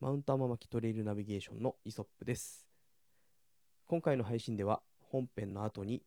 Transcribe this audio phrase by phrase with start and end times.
[0.00, 2.66] マウント天巻トレイルナビゲーションのイソップです。
[3.86, 4.80] 今回の配信では
[5.10, 6.02] 本編の後に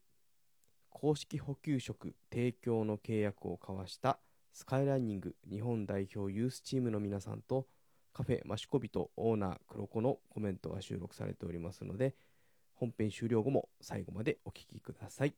[0.90, 4.18] 公式補給食提供の契約を交わした
[4.52, 7.68] スカイランニング日本代表ユースチームの皆さんと
[8.14, 12.16] カフェマシコビトオーナー黒子のコメントが収録されておりますので
[12.74, 15.36] 本編終了後も最後までお聞きください。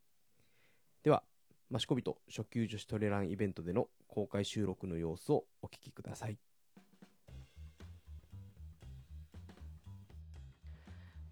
[1.04, 1.24] では、
[1.70, 6.38] マシコビト初級女子トレランイベントでの公開収録の様子をお聞きください。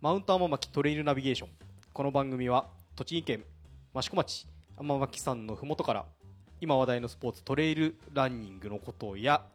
[0.03, 1.49] マウント天巻トレイルナビゲーション。
[1.93, 2.67] この番組は
[2.97, 3.45] 栃木県
[3.95, 4.45] 益子町
[4.77, 6.05] 天巻山のふもとから
[6.59, 9.45] 今話題のスポーツトレイルランニングのことや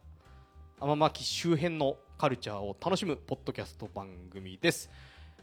[0.80, 4.88] 天巻周辺のカルチャーを楽しむポッドキャスト番組です。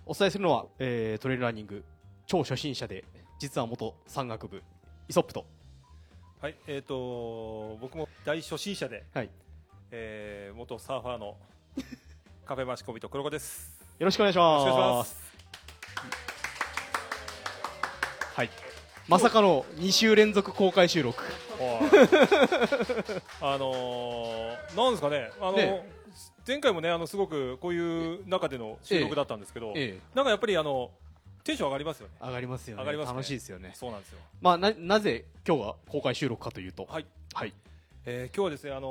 [0.07, 1.83] お伝えするのは、えートレイルランニング
[2.25, 3.05] 超初心者で
[3.37, 4.63] 実は元山岳部
[5.07, 5.45] イソップと、
[6.41, 9.29] はい、えっ、と僕も大初心者で、はい、
[9.91, 11.37] えー元サーファーの
[12.43, 13.84] カフェマシコビと黒子です。
[13.97, 15.15] よろしくお願いしよます。
[18.35, 18.49] はい。
[19.07, 21.23] まさかの2週連続公開収録。
[23.39, 25.89] あのー、なんですかね、あのね
[26.45, 30.91] 前回もね、あのすごくこういう中での収録だったんですけど、ええなんかやっぱりあの
[31.45, 32.15] テンション上がりますよね。
[32.21, 32.81] 上がりますよね。
[32.81, 33.71] 上がりますね楽しいですよね。
[33.75, 34.19] そうなんですよ。
[34.41, 37.53] まあ、な、なぜ今日は公開収録かというと、はい、はい。
[38.05, 38.89] えー今日はですね、あの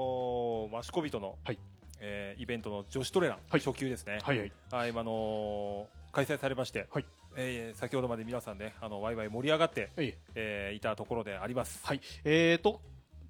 [0.71, 1.59] ーマシコビトの、はい
[2.07, 3.61] えーイベントの女子トレラン、はい。
[3.61, 4.19] 初級ですね。
[4.23, 4.53] はいはい。
[4.71, 7.07] はい、今あのー開催されまして、はい。
[7.37, 11.81] えー先ほどまで皆さんね、あのワイワイ盛り上がって、えええーいたところであります。
[11.85, 12.01] はい。
[12.25, 12.81] えーと、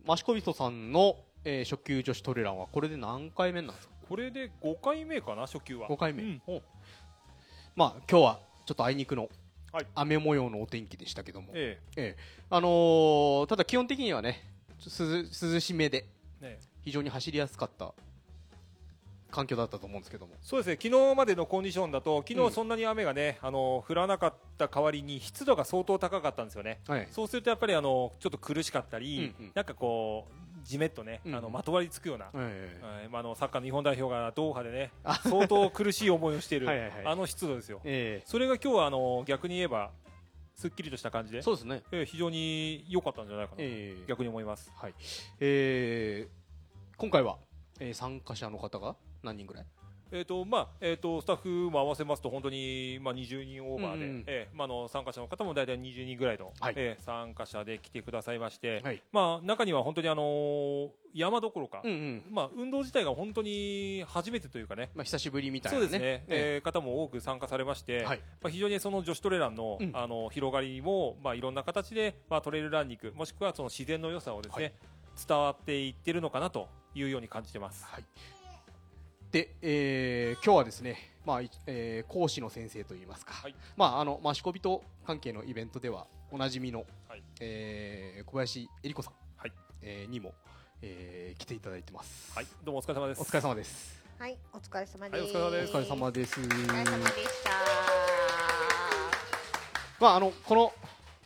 [0.04, 3.94] マシコビトさんの、えー初級女子トレランはこれで何回目なんですか？
[4.08, 5.88] これで5回目かな、初級は。
[5.88, 6.22] 5回目。
[6.24, 6.42] うん。
[6.48, 6.60] お
[7.76, 9.28] まあ、今日はちょっとあいにくの
[9.72, 9.86] はい。
[9.94, 12.14] 雨模様のお天気でしたけども、ええ。
[12.14, 12.16] え
[12.50, 14.42] あのーただ基本的にはね、
[14.98, 16.06] 涼涼しめで
[16.42, 16.44] え。
[16.50, 17.94] ね非常に走りやすかった
[19.34, 20.34] 環境だったと思うんですけども。
[20.40, 26.80] そうですね、昨日までのコンディションだと、昨うん日そんなに雨がね、あの降らなかった代わりに湿度が相当高かったんですよね。
[26.86, 27.08] はい。
[27.10, 32.30] そうするとやっぱりあのちょっと苦しかったり、うんうんなんかこうじめっとね、うんあのまとわりつくような。
[32.34, 36.68] ええはいまあ、あのサッカーの日本代表がドーハでねあ相当苦しい思いをしている
[37.04, 39.90] あの湿度ですよ、えそれが今日はあの逆に言えば
[40.54, 41.82] すっきりとした感じでえそうですね。
[41.92, 44.94] えー非常に良かったんじゃないかなと、ええ逆に思いますはい。
[45.40, 46.44] えー
[46.96, 47.36] 今回は、
[47.80, 49.66] えー参加者の方が何人ぐらい？
[50.12, 59.02] えーとまあえー、とスタッフも合わせますと本当に、まあ、20人オーバーで、うんうんえーまあ、あの参加者の方も大体20人ぐらいの、はいえー参加者で来てくださいまして、はい。
[59.10, 62.22] まあ、中には本当に、あのー山どころか、うんうん。
[62.30, 65.84] まあ、運動自体が本当に初めてというかねまあ、久しぶりみたいなね。
[65.84, 68.18] そうですね、ええー方も多く参加されまして、はい。
[68.40, 74.72] まあ、非常にその女子トレランの,、うんあの広がりも、まあ、いろんな形で、まあ、トレイルランニングもしくはその自然の良さをですね、はい
[75.28, 77.84] 伝わっていってるのかなというように感じてます。
[77.84, 78.04] はい。
[79.34, 89.52] で、えー今日はですね、まあ、いえー講師の先生といいますか、はいまあ、あの、マシコビト関係のイベントでは、おなじみの、はいえー小林恵理子さん、はい
[89.82, 90.34] えーにも、
[90.82, 92.32] えー来ていただいてます。
[92.32, 93.22] はい、どうもお疲れ様です。
[93.22, 94.04] お疲れ様です。
[94.20, 95.36] はい、お疲れ様はいです。
[95.36, 96.40] お疲れ様ですお疲れ様です。
[96.40, 97.50] お疲れ様でした。
[99.98, 100.72] まあ、あの、この、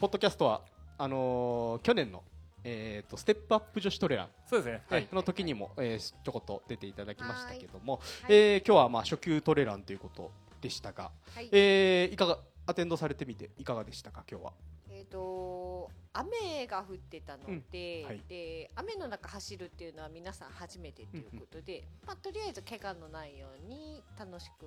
[0.01, 0.63] ポッドキャストは、
[0.97, 2.25] あのー去年の、
[2.71, 4.83] えーと、ステップアップ女子トレラン、そうですね。
[4.89, 5.05] ははい。
[5.05, 8.03] い、の時にも、えーちょこっと出ていただきましたけども、はい。
[8.29, 10.31] えー今日はまあ初級トレランということ
[10.61, 14.53] でしたが、はい、えーいかがアテンドされてみていかがでしたか今日は？
[14.91, 18.07] えっ、と雨が降ってたので、うん。
[18.09, 18.23] はい。
[18.29, 24.67] で雨の中走るっていうのは皆さん初めてということで、まあとりあえず怪我のないように楽しく、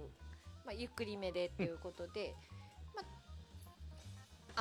[0.66, 2.51] まあゆっくりめでということで、まあ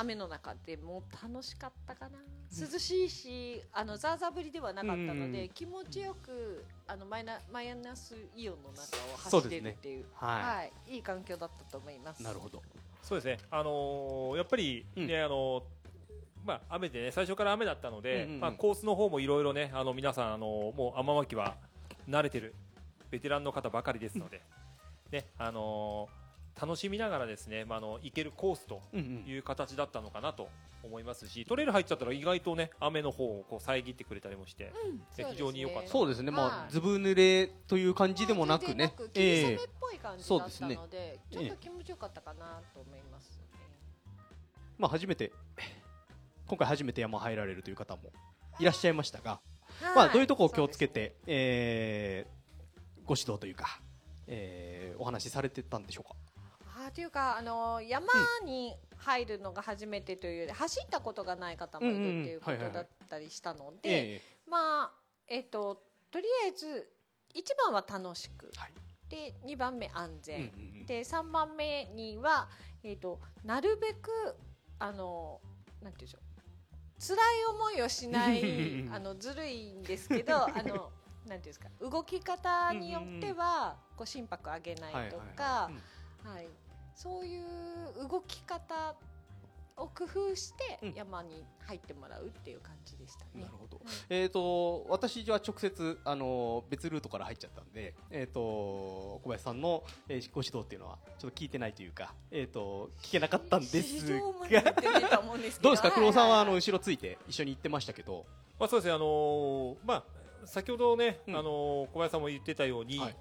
[0.01, 2.17] 雨の中でも楽しかったかな、
[2.51, 12.21] 涼しいしあのザーザー降りではなかったので、うん気持ちよくあのマイナマイナスイオンの中を走れそうですねるっていうははい、いい環境だったと思います。
[12.21, 12.23] い。
[12.23, 12.61] なるほど。
[13.01, 13.37] そうですね。
[13.49, 15.63] あのーやっぱりね、うんあのー
[16.43, 21.55] まあ、雨でね、最初から雨だったので、うんうんうんまあ、コースの方もいろいろね、あの、皆さん、あのーもう雨巻きは
[22.09, 22.55] 慣れてる、
[23.11, 24.41] ベテランの方ばかりですので、
[25.11, 26.20] ね、あのー
[26.59, 29.31] 楽しみながらですね、まあ、あの、行けるコースとうんうん。
[29.31, 30.49] いう形だったのかなと
[30.83, 34.97] 思いますし、トレイル入っちゃったら意外とね、雨の方をこう遮ってくれたりもして、うん。
[35.15, 35.89] で非常に良かった。
[35.89, 36.31] そうですね。
[36.31, 36.71] まあはい。
[36.71, 38.75] ずぶ濡れという感じでもなくね。
[38.75, 43.37] 全然なく霧雨えっぽい感じだったので、ちょっと気持ちよかったかなと思います、ね
[44.77, 45.31] まあ初めて
[46.47, 48.11] 今回初めて山入られるという方も
[48.59, 48.65] い。
[48.65, 49.39] らっしゃいましたが、
[49.95, 52.41] まあどういうところを気をつけて、えー
[53.05, 53.79] ご指導というか、
[54.27, 56.15] えーお話しされてたんでしょうか？
[56.85, 58.07] あーというかあの山
[58.45, 64.91] に入るのが初めてというより走ったことがない方もいるっていうことだったりしたのでえまあ
[65.27, 65.81] えっ、と
[66.11, 66.89] とりあえず
[67.33, 68.71] 一番は楽しく、はい。
[69.09, 70.85] で2番目安全、うんうんうん。
[70.85, 72.49] で3番目には、
[72.83, 74.09] えー、となるべく
[74.79, 75.39] あの
[75.81, 76.21] なんていうんでしょう。
[77.01, 85.71] 辛い思いをしない あのずるいんですけど あのなんていうんですか動き方によっては、こう心拍上げないとか、
[86.23, 86.47] はい
[87.01, 88.95] そういう動き方
[89.75, 90.93] を工夫してうん。
[90.93, 93.41] 山に入ってもらうっていう感じでしたね。
[93.41, 93.81] なるほど。
[94.09, 104.19] えっ、と、私は直接、あの、別ルートから入っちゃったんで、えっ、と、小林さんの、えーご指導っていうのは、ちょっと聞いてないというか、えっ、と、聞けなかったんですが。
[105.63, 105.69] ど。
[105.69, 108.27] うですか、黒尾さんは、あの、後ろついて一緒に行ってましたけど、
[108.59, 110.03] まあ、そうですね、あのーまあ、
[110.45, 111.35] 先ほどね、うん。
[111.35, 111.51] あのー
[111.87, 113.15] 小林さんも言ってたように、はい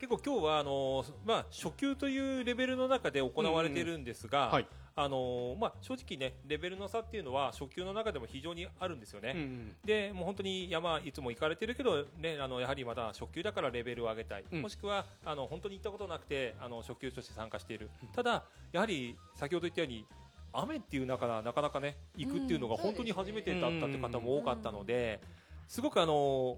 [0.00, 4.66] 結構今日はあのーまあ、初級というレベルの中で行われているんですが、はい。
[4.96, 9.34] あのーまあ、正直ね、レベルの差っていうのは初級の中でも非常にあるんですよね。
[9.36, 14.62] うんでもう本当に山いつも行かれてるけど、ね、あのやはりまた初級だからレベルを上げたい、うん。
[14.62, 20.06] もしくはあの本当に行ったことなくてあの初級として参加している、ただ、やはり先ほど言ったように
[20.54, 25.20] 雨っていう中なかなかね行くっていうのがうん本当に初めてだったって方も多かったので、
[25.68, 26.56] すごくあの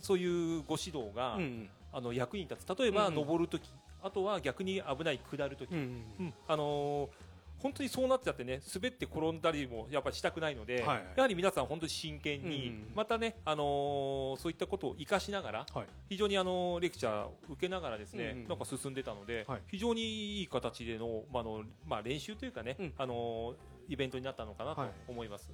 [0.00, 2.78] そういうご指導が、うんあの役に立つ。
[2.78, 3.70] 例えば、うん登るとき
[4.02, 6.34] あとは逆に危ない下るとき、うんうん。
[6.46, 15.86] あのー本当にそうなっちゃってね滑って転んだりもやっぱりしたくないので、はいやはり皆さん本当に真剣に、うんまたね、あのーそういったことを活かしながらはい。
[16.10, 19.60] 非常に、あのーレクチャーを受けながらですね、うんうんなんか進んでたので、はい。
[19.68, 22.92] 非常にいい形での,、まああのまあ、練習というかね、うん。
[22.98, 23.54] あのー
[23.88, 24.90] イベントになったのかなとはい。
[25.08, 25.50] 思います。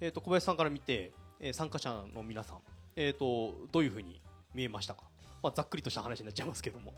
[0.00, 2.58] えっ、と、小林さんから見て、えー参加者の皆さん、
[2.96, 4.22] えっ、と、どういうふうに
[4.54, 5.09] 見えましたか？
[5.42, 6.92] まあ、ざっくりとした話になっちゃいますけども。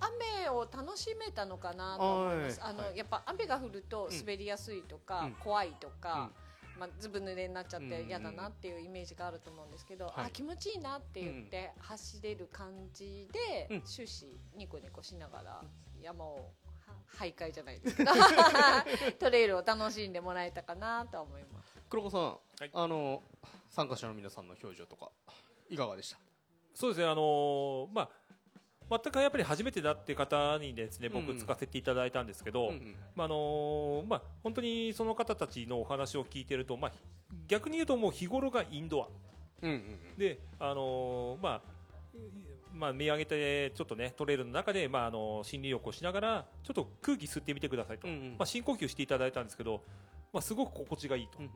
[0.00, 2.60] 雨を楽しめたのかなと思います。
[2.62, 2.88] あの、はい。
[2.88, 5.32] はいやっぱ雨が降ると滑りやすいとか、うん。
[5.34, 6.30] 怖いとか、
[6.78, 10.14] まあずぶ濡れになっちゃって嫌だなっていうイメージがあると思うんですけど、はい。
[10.26, 13.82] あ気持ちいいなって言って走れる感じで、うん。
[13.82, 15.62] 終始ニコニコしながら
[16.00, 16.36] 山を
[16.86, 18.12] は徘徊じゃないですけど
[19.18, 21.78] トレイルを楽しんでもらえたかなとは思います。
[21.90, 22.70] 黒子さん、はい。
[22.72, 23.22] あの、
[23.70, 25.10] 参加者の皆さんの表情とか、
[25.68, 26.23] いかがでした？
[26.74, 28.08] そうですね、あのーまあ、
[29.02, 31.38] 全くやっぱり初めてだって方にですね、僕、うんうん。
[31.38, 36.92] 使わせていただいたんですけど、うんまああのーまあ、本当にその方たちのお話を聞いてると、まあ、
[37.48, 39.08] 逆に言うともう日頃がインドア。
[39.62, 41.74] うんうんで、あのーまあ
[42.72, 48.20] まあ、見上げてちょっとねトレイルの中で、まあ、あの心理浴をしながらちょっと空気吸ってみてくださいと、うんうん。
[48.30, 49.82] まあ、深呼吸していただいたんですけど、
[50.32, 51.50] まあ、すごく心地がいいと、うんあ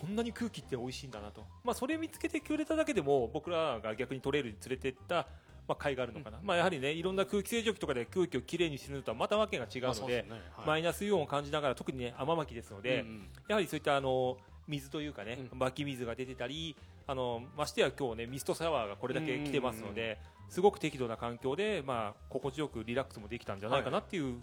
[0.00, 5.26] こんなに空気って美味しいんだなと、まあ、それ見つけてくれただけでも僕らが逆にトレイルに連れてった、
[5.66, 10.30] まあ、甲斐があるのかな、まあ、やはりねいろんな空気清浄機とかで空気をきれいにするのとはまたわけが違うので,、ね。
[10.56, 10.66] はい。
[10.66, 13.28] マイナスイオンを感じながら特にね雨巻きですので、うんうん。
[13.48, 14.36] やはりそういったあの
[14.68, 20.18] 水というかね、う湧き水が出てたりあのましてや今日ねミストシャワーがこれだけ来てますので、
[20.50, 24.34] すごく適度な環境で、まあ、心地よくリラックスもできたんじゃないかなっていう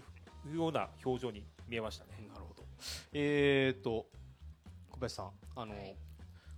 [0.54, 2.12] ような表情に見えましたね。
[2.28, 2.64] なるほど。
[3.14, 4.08] えっ、と、
[4.96, 5.96] 小林さん、あの、はい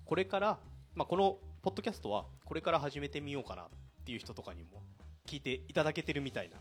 [0.06, 0.58] これから、
[0.96, 3.66] まあ、このポッドキャストは、これから始めてみようかなっ
[4.06, 4.82] ていう人とかにも
[5.26, 6.56] 聞いていただけてるみたいな、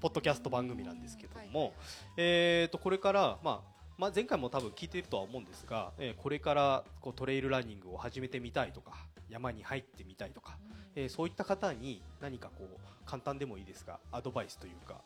[0.00, 1.72] ポッドキャスト番組なんですけども、はい
[2.16, 8.92] えっ、と、これから、まあ、まあ、前回も多分聞いてるとは思うんですが、えーこれからこうトレイルランニングを始めてみたいとか、
[9.30, 10.58] 山に入ってみたいとか、
[10.94, 15.00] えーそういった方に何かこう簡単でもいいですがアドバイスというか、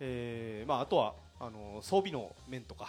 [0.00, 2.88] えーまあ、あとはあの装備の面とか、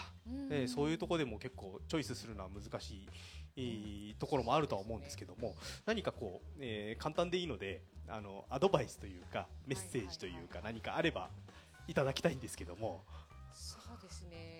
[0.50, 3.08] えーそういうところでも結構チョイスするのは難しい
[3.58, 5.56] えーところもあるとは思うんですけども
[5.86, 11.30] 何かこう、えー簡単でいいのであのアドバイスというかメッセージというか何かあれば
[11.88, 13.04] いただきたいんですけども。
[13.52, 14.59] そうですね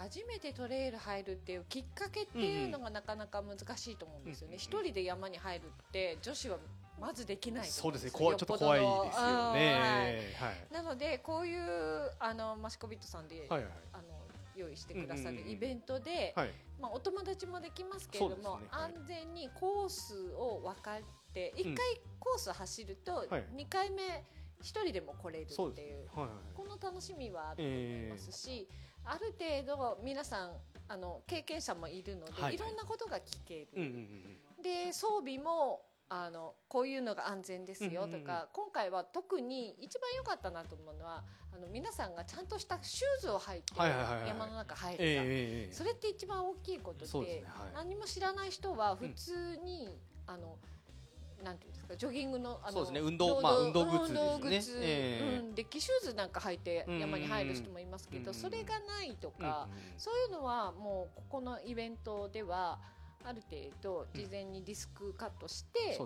[0.00, 4.56] 初めてトレイル入るっていうきっかけっていうのがなかなか難しいと思うんですよね。
[4.56, 6.56] 一、うん人で山に入るって女子は
[6.98, 8.10] まずできないとそうですね。
[8.10, 9.74] 怖いちょっと怖いですよね。
[9.74, 10.48] はい。
[10.48, 13.72] はいなのでこういうあのマシコビットさんで、はいはい。
[13.92, 14.04] あの
[14.56, 16.50] 用意してくださうんうんうんるイベントで、はい。
[16.80, 18.66] まあ、お友達もできますけれども、ね。
[18.70, 18.92] はい。
[18.94, 21.00] 安全にコースを分かっ
[21.34, 21.72] てうん。
[21.72, 23.28] 1回コース走るとはい。
[23.54, 24.24] 2回目
[24.62, 26.08] 1人でも来れるっていう。
[26.14, 28.68] はいはいこの楽しみはあると思いますし、
[29.04, 30.50] ある程度皆さん
[30.88, 32.54] あの経験者もいるので、はいはい。
[32.54, 35.80] いろんなことが聞ける、うんうんうんで装備も
[36.10, 38.24] あのこういうのが安全ですよとか、うんうんうん。
[38.52, 44.28] 今回は特に一番良かったなと思うのはあの皆さんがちゃんとしたシューズを履いてはいはいはいはい。
[44.28, 47.72] 山の中入るか、ええええそれって一番大きいことでねはい。
[47.74, 50.58] 何も知らない人は普通に、あの
[51.42, 54.80] なんていうんですかジョギングのあのそうですね運動まあ運動グッズですね。
[54.82, 55.38] ええ。
[55.38, 62.78] うん、デッキシューズなんか履いて山に入る人もいますけど、それがないとか、そういうのはもうここのイベントでは
[63.24, 65.98] ある程度事前にディスクカットして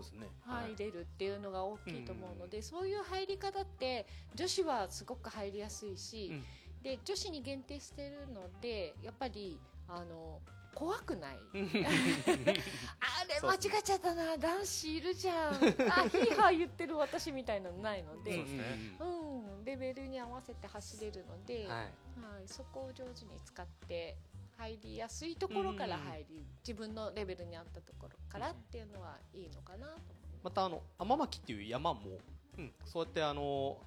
[0.47, 6.45] 入れるっていうのが大きいと思うので、そういう入り方って女子はすごく入りやすいし、うん。
[6.83, 10.38] で女子に限定してるのでやっぱりあの
[10.75, 11.37] 怖くない？
[11.54, 11.71] う んあ
[13.28, 15.54] れ間違っちゃったな男子いるじゃん。
[15.54, 15.59] あ
[16.09, 18.38] ヒーハー言ってる私みたいなのないので。
[18.38, 18.97] ね。
[19.00, 21.85] うん、レベルに合わせて走れるので、はい。
[22.21, 24.16] はい、そこを上手に使って
[24.57, 30.00] 入りやすいところから入り、自分のレベルに合ったところからっていうのはいいのかなと
[30.43, 32.19] またあの天巻っていう山も、
[32.59, 33.78] うん、そうやってあの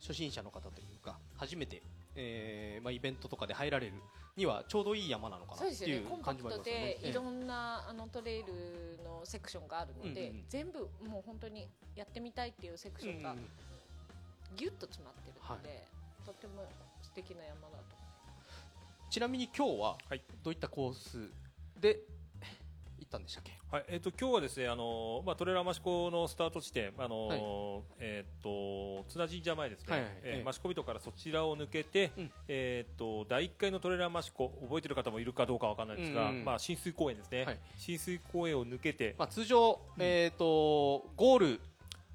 [0.00, 1.82] 初心者の方というか初めて、
[2.14, 3.94] えーまあ、イベントとかで入られる
[4.36, 6.98] にはちょうどいい山なのかなっていう感じクトもありますよね。
[7.02, 8.52] でいろんなあのトレイル
[9.04, 10.44] のセクションがあるので、うんうんうん。
[10.48, 13.44] 全部もう本当にやってみたいっていうセクションがうんうん。
[14.56, 15.86] ギュッと詰まってるので、
[16.24, 16.64] とても
[17.02, 17.96] 素敵な山だと
[19.10, 20.22] ちなみに今日ははい。
[20.42, 21.30] どういったコース
[21.80, 22.00] で
[22.98, 23.52] 行ったんでしたっけ？
[23.74, 30.48] はい、えっ、と今日はですね、あのまあトレーラー益子のスタート地点、あのえっ、と綱神社前ですね、はいはいえええ。
[30.48, 32.30] ー益子人からそちらを抜けて、うん。
[32.46, 37.58] えっ、と第1回のトレーラー益子覚えてる方もいるかどうかわかんないですが、うんうんまあ浸水公園ですね、はい。
[37.76, 41.60] 浸水公園を抜けて、まあ、通常、えー、とゴール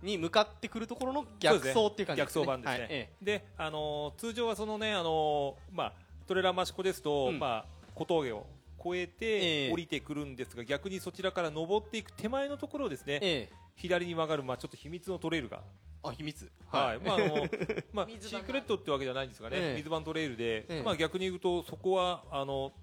[0.02, 2.80] に向かってくるところの逆走っていう感じ逆走版ですね。
[2.80, 5.94] はいえで、あの通常はそのね、あのまあ
[6.26, 7.40] トレーラー益子ですと、うん。
[7.40, 8.48] まあ小峠を
[8.86, 15.62] 越ええてえ降りてくるんですが、逆にそちらから登っていく手前のところをですね、左に曲がるまあちょっと秘密のトレイルが。
[16.04, 16.50] あ秘密。
[16.68, 17.50] はい、まああの
[17.92, 19.76] まあ シークレットってわけじゃないんですがね、ええ。
[19.78, 20.84] 水盤トレイルで、ええ。
[20.84, 22.74] まあ逆に言うとそこはあの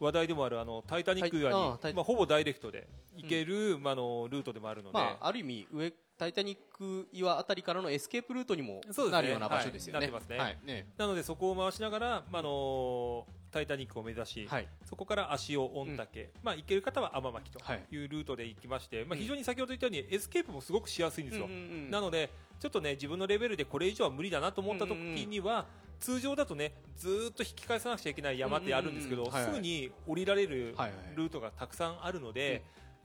[0.00, 1.94] 話題でもあるあのタイタニック岩に、はい。
[1.94, 10.06] まあほぼダイレクトで行ける、まああのルートでもあるので、まあ、ある意味上タイタニック岩あたりからのエスケープルートにもなるような場所ですよね。
[10.06, 10.12] はい。
[10.12, 10.38] なってますね。
[10.38, 10.58] はい。
[10.64, 10.86] ね。
[10.96, 14.68] なのでそこを回しながら、まああのタイタニックを目指し、はい。
[14.88, 17.84] そこから足尾御嶽、まあ行ける方は天巻とはい。
[17.90, 19.20] いうルートで行きまして、まあうん。
[19.20, 21.46] 非常に先ほど言ったようにエスケープもすごくしやすいんですよ。
[21.46, 25.66] うんうんうんなので、ちょっとね、自分のレベルでこれ以上は無理だなと思った時には、
[25.98, 29.34] 通常だとね、ずーっと引き返さなくちゃいけない山ってあるんですけど、うんうんうん。
[29.34, 29.54] はいはい。
[29.54, 31.16] すぐに降りられるはいはい。
[31.16, 32.62] ルートがたくさんあるので、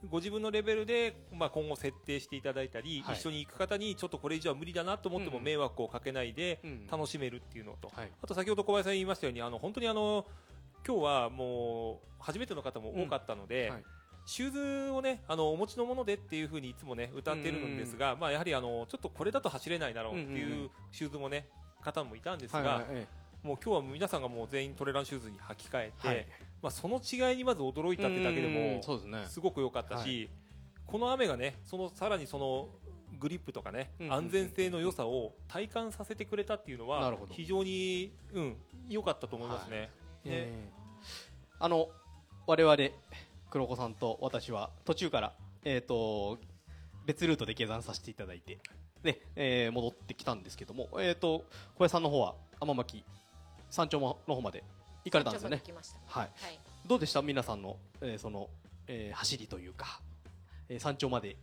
[0.08, 3.16] ご自分のレベルで、まあ、今後設定していただいたり、はい。
[3.16, 5.44] 一緒に行く方にちょっとこれ以上は無理だなと思ってもうん。
[5.44, 8.10] 迷惑をかけないでうん楽しめるっていうのと、はい。
[8.22, 10.24] あと先ほど小林さん言いましたように、あの本当にあの
[10.86, 13.84] 今日はもう初めての方も多かったので、はい。
[14.26, 21.48] シューズをね、あのお持ちのものでっていうふうにいつもね歌ってるんですが、まあやはりあのちょっとこれだと走れないだろうってうんうんいううシューズもね
[21.82, 23.06] 方もいたんですが、はいはいえ
[23.42, 26.26] もう今日は皆さんがもう全員トレランシューズに履き替えて、はい
[26.62, 29.24] まあその違いにまず驚いたってだけでうんもそうですね。
[29.28, 32.68] すごく良かったし、はこの雨がね、そのさらにその
[33.18, 38.56] グリップとかね、うん安全性の良さを体感させてくれたっていうのは非常にうん
[38.88, 39.76] 良かったと思いますね。
[39.76, 39.90] ね。
[40.24, 40.88] ええ
[41.60, 41.88] あの
[42.46, 42.76] 我々
[43.50, 45.32] 黒子さんと私は途中から、
[45.64, 46.38] えー、と
[47.04, 48.58] 別ルートで下山させていただいて
[49.02, 53.04] で、えー戻ってきたんですけども、えー、と小林さんの方は天巻
[53.70, 54.62] 山頂の方まで
[55.10, 55.62] 行かれたんですよね。
[56.06, 56.30] はい。
[56.34, 56.58] はい。
[56.86, 57.22] どうでした？
[57.22, 58.48] 皆さんの,、えーその
[58.86, 60.00] えー走りというか、
[60.68, 61.36] えー山頂まで、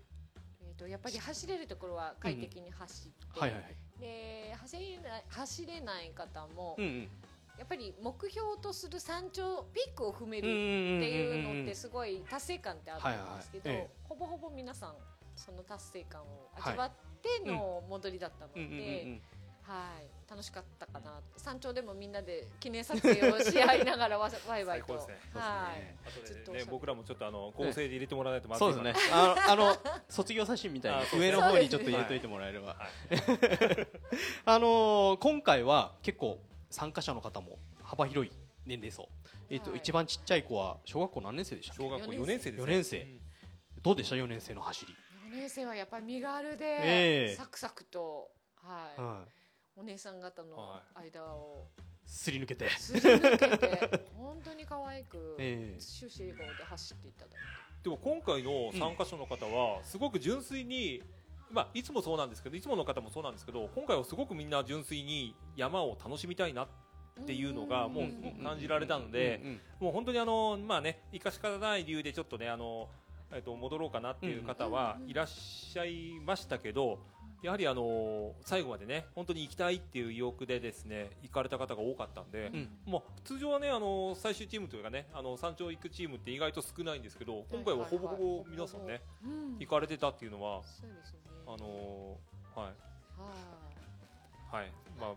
[0.62, 3.76] えー、とやっぱり走れるところは快適に走って、はいはいはい。
[4.00, 7.10] で走れない走れない方も、うんうん。
[7.58, 13.88] やっぱり目標とする山頂ピークを踏めるうんうんうんうんっていうのってすごい達成感ってあるんですけど、はいはい。
[13.88, 14.96] えほぼほぼ皆さん
[15.36, 16.26] その達成感を
[16.60, 16.92] 味わっ
[17.22, 19.22] ての戻りだったので、うんうんうんうん
[19.68, 20.30] はい。
[20.30, 25.20] 楽しかったかな山頂でもみんなで記念撮影をし合いながらわわいわいと、最高ですね。
[25.34, 25.96] はい。
[26.10, 29.12] 後ずっとでね僕らもちょっとあの合成で入れてもらわないとまずいそうですね。
[29.14, 29.78] あのあの
[30.10, 32.76] 卒業写真みたいあそうに上の方にちょっと入れといてもらえれば、
[34.46, 38.32] あのー今回は結構参加者の方も幅広い
[38.66, 39.10] 年齢層、
[39.50, 39.80] えっとはい。
[39.80, 41.84] 一番ちっちゃい子は小学校何年生でしたっけ？
[41.84, 42.60] 小学校4年生ですね。
[42.60, 43.02] 四年生。
[43.02, 43.22] うん。
[43.82, 44.96] どうでした？4年生の走り、
[45.32, 47.36] 4年生はやっぱり身軽で、ええ。
[47.36, 48.32] サクサクと、
[48.64, 49.02] はい。
[49.02, 49.45] はい
[49.78, 51.68] お姉さん方のは間を。
[52.06, 55.80] すり抜けて、すり抜けて本当に可愛く、 ええ。
[55.80, 57.36] 終始笑顔で走っていただいて。
[57.84, 61.04] でも今回の参加者の方はすごく純粋に、
[61.52, 66.68] まあ、いつもそうなんですけどいつもの方もそうなんですけど今回はすごくみんな純粋に山を楽しみたいなっ
[67.26, 72.90] ていうのがもうすごく感じられたのでもう本当にあのまあね生かし方ない理由でちょっとねあの、
[73.32, 75.10] えっと戻ろうかなっていう方はうん。
[75.10, 76.98] いらっしゃいましたけど
[77.42, 82.70] やはりあの最後までね本当に行きたいっていう意欲でですね行かれた方が多かったんで、うん。
[82.88, 89.58] まあ、通常はねあの最終チームというかねあの山頂行くチームって意外と少ないんですけど今回はほぼほぼ皆さんねうん。
[89.60, 90.62] 行かれてたっていうのは
[91.48, 92.74] あのーはい。
[94.52, 94.72] ははい。
[95.00, 95.14] まあ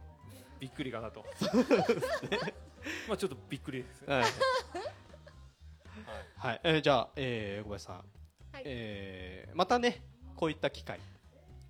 [0.60, 1.25] びっくりかなと。
[3.08, 4.04] まあちょっとびっくりです。
[4.04, 4.25] はい。
[6.37, 8.02] はい、えーじゃあ、えー、小林さん、は
[8.60, 8.62] い。
[8.64, 10.02] えーまたね
[10.37, 11.00] こういった機会、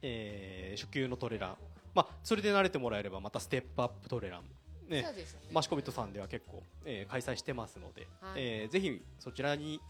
[0.03, 1.57] えー初級のトレラン、
[1.95, 4.43] まあ、それで慣れてもらえればまたステップアップトレラン、
[4.89, 5.09] ねね。
[5.53, 8.33] マシコミットさんでは結構、えー開催してますので、はい。
[8.37, 9.81] えーぜひそちらに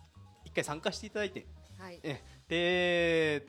[0.45, 1.47] 一回参加していただいて、
[1.79, 2.01] はい。
[2.03, 3.47] えーで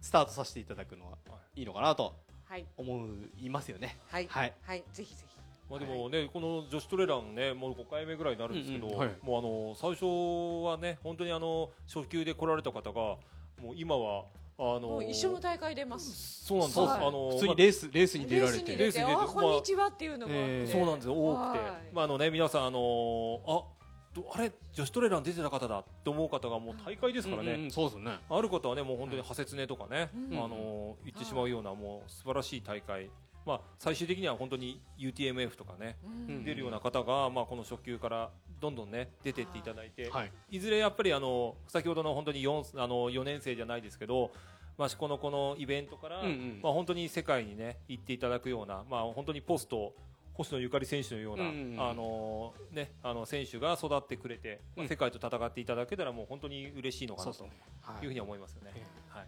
[0.00, 1.16] スタートさせていただくのは
[1.56, 2.64] いいのかなとはい。
[2.76, 3.08] 思
[3.40, 3.98] いますよね。
[4.08, 4.26] はい。
[4.28, 4.52] はい。
[4.62, 4.84] はい。
[4.92, 5.36] ぜひぜひ。
[5.68, 8.98] まあ、でもね、この女子トレランね、もう5回目ぐらいになるんですけど、うんうん。
[8.98, 9.08] はい。
[9.20, 10.04] もうあの最初
[10.64, 13.00] はね、本当にあの初級で来られた方が、
[13.60, 14.26] もう今は
[14.58, 16.46] あものう一緒の大会出ます。
[16.46, 16.80] そうなんです。
[16.80, 16.88] はい。
[16.90, 18.76] あの普通にまあレースレースに出られて。
[18.76, 20.32] レースに出てあこんにちはっていうのが。
[20.34, 21.14] えーそうなんですよ。
[21.14, 21.94] 多くて、はい。
[21.94, 23.62] まああのね皆さんあのあ
[24.14, 24.50] どあれ？
[24.72, 27.52] 女子トレラン出てた方だと思う方がもう大会ですからね。
[27.52, 28.18] うんうんそうですよね。
[28.30, 30.38] ある方はねもう本当に派切ねとかね、うん。
[30.42, 33.10] あの言ってしまうようなもう素晴らしい大会、
[33.44, 35.96] まあ最終的には本当に UTMF とかね、
[36.28, 36.44] うん。
[36.44, 40.32] 出るような方がまあこの初級からどんどんね出てっていただいて、はい。
[40.50, 44.30] いずれやっぱりあの先ほどの本当に 4, あの4年生じゃないですけど、
[44.78, 46.60] まあ、このこのイベントから、うんうん。
[46.62, 49.94] まあ、本当に世界にね行っていただくような、まあ、本当にポスト
[50.34, 51.80] 星野ゆかり選手のような、うんうんうん。
[51.90, 54.88] あのね、あの選手が育ってくれて、まあうん。
[54.88, 57.46] 世界と戦っていただけたらもう本当に嬉しいのかなとい。
[58.02, 58.72] いうふうに思いますよね。
[58.74, 59.26] えはい。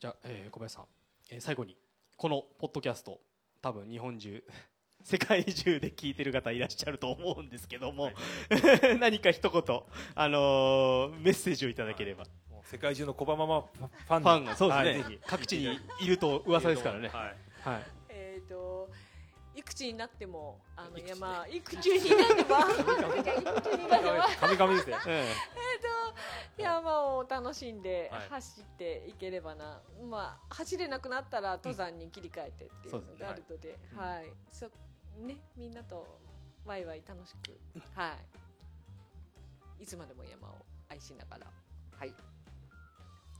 [0.00, 0.84] じゃあ、えー小林さん、
[1.30, 1.76] えー最後に
[2.16, 3.20] このポッドキャスト
[3.62, 4.42] 多分日本中
[5.06, 8.10] 世界中で聞いてる方いらっしゃると思うんですけども、
[8.98, 9.82] 何か一言、
[10.16, 12.24] あのーメッセージをいただければ、
[12.64, 17.68] 世界中の小バママファンファンがそうですね、各地にいると噂ですからね、はい。
[17.68, 18.90] はい、えっと
[19.54, 22.10] いくつになってもあの山いくつに。
[22.10, 24.22] なってもいくつになっても。
[24.40, 24.96] 神々ですね。
[25.06, 28.28] え山を楽しんではい。
[28.28, 34.68] 走っていければな、まあ走れなくなったら登山に切り替えてっていうのがあるので、うんはい、そ
[35.24, 36.06] ねみんなと
[36.64, 37.58] ワイワイ楽しく、
[37.94, 38.14] は
[39.78, 40.52] い、いつまでも山を
[40.88, 41.46] 愛しながら、
[41.98, 42.08] はい、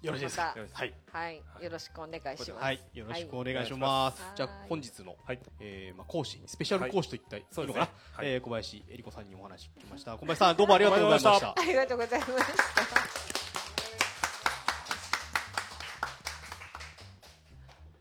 [0.02, 2.52] よろしいですか、まはい、はい、よろしくお願いします。
[2.52, 4.23] はい、よろしくお願いします。
[4.23, 4.37] はい。
[4.37, 5.41] じゃあ本日の、はい。
[5.60, 8.28] えーまあ講師、スペシャル講師といったらいいのかな、はい。
[8.28, 10.17] えー小林恵理子さんにお話聞きました。
[10.17, 11.54] 小林さんどうもありがとうございました。
[11.58, 12.36] ありがとうございました。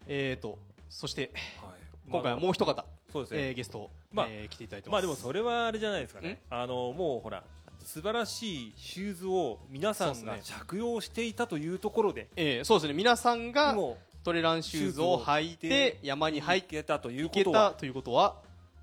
[0.07, 0.59] えーと
[0.89, 1.75] そしてはい。
[2.11, 2.85] 今回はもう一方、
[3.15, 3.47] そうですね。
[3.47, 4.93] えーゲスト、まあえー来ていただいてます。
[4.93, 6.41] まあでもそれはあれじゃないですかね。
[6.49, 7.43] あのもうほら
[7.80, 12.93] 素晴らしいシューズを皆さんが着用していたというところで、えーそうですね。
[12.93, 18.36] 皆さんがもトレランシューズを履いて山うに入っ行けたといういことはということは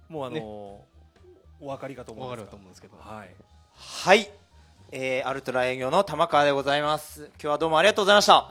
[0.09, 0.40] もうあの、ね
[1.61, 2.97] お分かりかと思わかるうんですと思うんですけど。
[2.97, 3.31] はい。
[3.77, 4.31] はい、
[4.92, 8.51] えー、アルトラ営業の玉川でございます今日はどうもありがとうございました。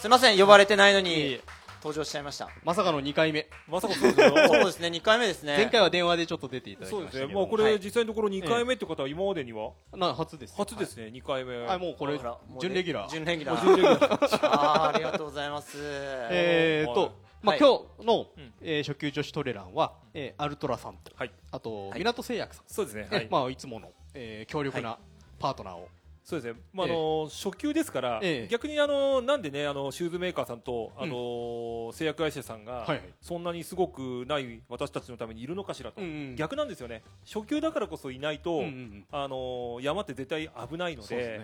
[0.00, 1.40] すいません呼ばれてないのいえいにえ
[1.82, 3.48] 登場しちゃいましたまさかの2回目。
[3.66, 4.28] まさかそうですよ。
[4.46, 7.22] そうですね2回目ですね前回は電話でちょっと出ていただきそうですね。
[7.22, 7.40] ましたけど。
[7.40, 9.72] まあこれ、はい実際のところ2回目ってことは今までには？
[9.96, 10.54] な初です。
[10.56, 11.06] 初ですね。
[11.06, 11.56] 2回目。
[11.58, 12.20] はい、もうこれ
[12.60, 13.10] 準レギュラー。
[13.10, 17.10] 準レギュラー準レギュラー あーありがとうございますえーと、はい
[17.42, 23.08] まあ、はい今日の、うんえー初級女子トレランは、えーアルトラさんと、はいあと、はい港製薬さん、そうですね。
[23.10, 23.28] ねはい。
[23.28, 24.98] まあ、いつもの、えー強力な
[25.40, 25.88] パートナーを、
[26.24, 26.60] そうですね。
[26.72, 28.48] まああの初級ですから、ええ。
[28.48, 32.86] 逆にあのなんでねあのシューズメーカーさんとあの、製薬会社さんが、
[33.20, 36.00] そんなにすごくない私たちのためにいるのかしらと、
[36.36, 37.02] 逆なんですよね。
[37.24, 38.62] 初級だからこそいないと、
[39.10, 41.40] あの山って絶対危ないので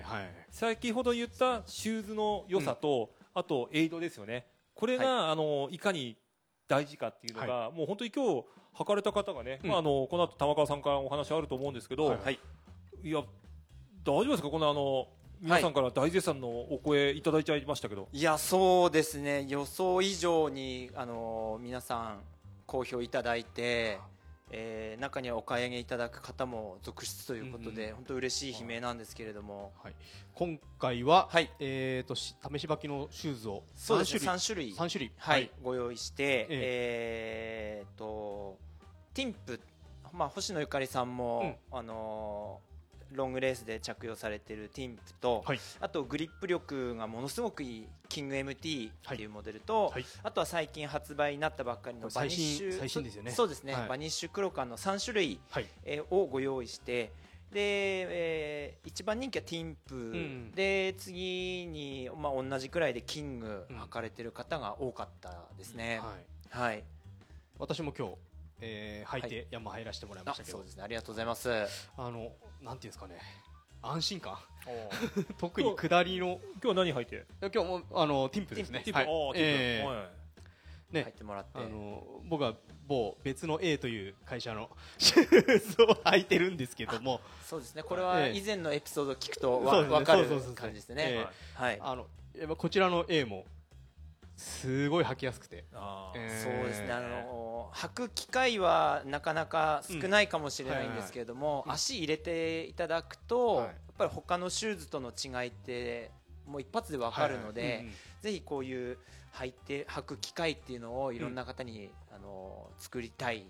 [0.50, 4.46] 先ほど言ったシューズの良さと、あとエイドですよね。
[4.74, 6.16] これが、あのいかに
[6.68, 8.44] 大事かっていうのが、もう本当に今日
[8.76, 9.70] 履かれた方がね、うん。
[9.70, 12.16] まああのこの後玉川さんからお話あると思うんですけど、
[13.02, 13.22] いや
[14.12, 14.48] 大丈夫ですか？
[14.50, 15.08] このあの
[15.40, 19.46] 皆さんから大絶賛のお声いただいちゃいましたけど、いやそうですね。
[19.48, 22.20] 予想以上にあのー皆さん
[22.66, 23.98] 好評いただいて、
[24.50, 29.94] えー中にはお買い上げいただく方も続出ということで、うんうん本当嬉しい悲鳴なんですけれども、はい、
[30.34, 31.50] 今回は、はい。
[31.60, 34.18] えー、とし試し履きのシューズをそうですね。
[34.20, 34.72] 3 3種類。
[34.72, 35.12] 三種類。
[35.18, 37.86] はい、ご用意して、ええ。
[37.94, 38.58] ー、と
[39.14, 39.60] ティンプ、
[40.12, 42.67] まあ、星野ゆかりさんも、あのー
[43.12, 45.60] ロングレースで着用されているティンプと、はい。
[45.80, 50.04] あとグリップ力がものすごくいいキング MT っていうモデルと、はい。
[50.22, 53.30] あとは最近発売になったばっかりのバニッシュ最新最新ですよね。
[53.30, 53.88] そそうですね、はい。
[53.88, 55.66] バニッシュクロカンの3種類、はい。
[55.84, 57.12] えーをご用意して
[57.52, 60.52] で、えー一番人気はティンプ、ん。
[60.52, 63.76] で次に、まあ、同じくらいでキングうん。
[63.76, 66.14] 履かれてる方が多かったですね、は
[66.54, 66.84] い、はい。
[67.58, 68.14] 私も今日、
[68.60, 70.82] えー履いて山入らせてもらいまあしたけど、そうですね。
[70.82, 71.50] ありがとうございます。
[71.96, 73.18] あのなんていうんですかね。
[73.82, 74.38] 安心感。
[74.66, 76.40] 今 特に下りの。
[76.60, 77.26] 日は何履いて？
[77.40, 78.82] 今日もあのティンプですね。
[78.84, 79.40] ティップ、はい。
[79.40, 79.86] えー。
[79.86, 80.10] は
[80.90, 80.94] い。
[80.94, 81.02] ね。
[81.04, 82.54] 入ってもらって、あの僕は
[82.86, 87.20] 某別の A という会社の シューズを履いてるんですけども。
[87.44, 87.82] そうですね。
[87.82, 88.38] これはええ。
[88.38, 89.98] 以前のエピソードを聞くとわ、そうですね。
[89.98, 91.26] 分かる感じですえね、え。
[91.54, 91.78] はい。
[91.80, 93.44] あのやっぱこちらの A も
[94.38, 96.42] すごい履きやすくて、えー。
[96.42, 96.92] そうですね。
[96.92, 101.72] あの履く機会はなかなか少ないかもしれないんですけれども、うん。
[101.72, 103.66] 足入れていただくと、はい。
[103.66, 106.12] やっぱり他のシューズとの違いって
[106.46, 107.70] もう一発で分かるので、はい。
[107.70, 108.98] はいうんうんぜひこういう
[109.34, 113.46] 履いて履く機会っていうのをいろんな方に、あの作りたい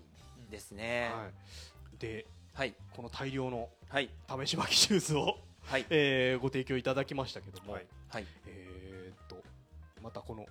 [0.51, 1.09] ですね。
[1.11, 2.75] はい、ではい。
[2.95, 4.11] この大量のはい。
[4.27, 5.85] 試し巻きシューズを、はい。
[5.89, 8.25] えーご提供いただきましたけども、はいはい。
[8.45, 9.43] えーっと
[10.03, 10.45] またこの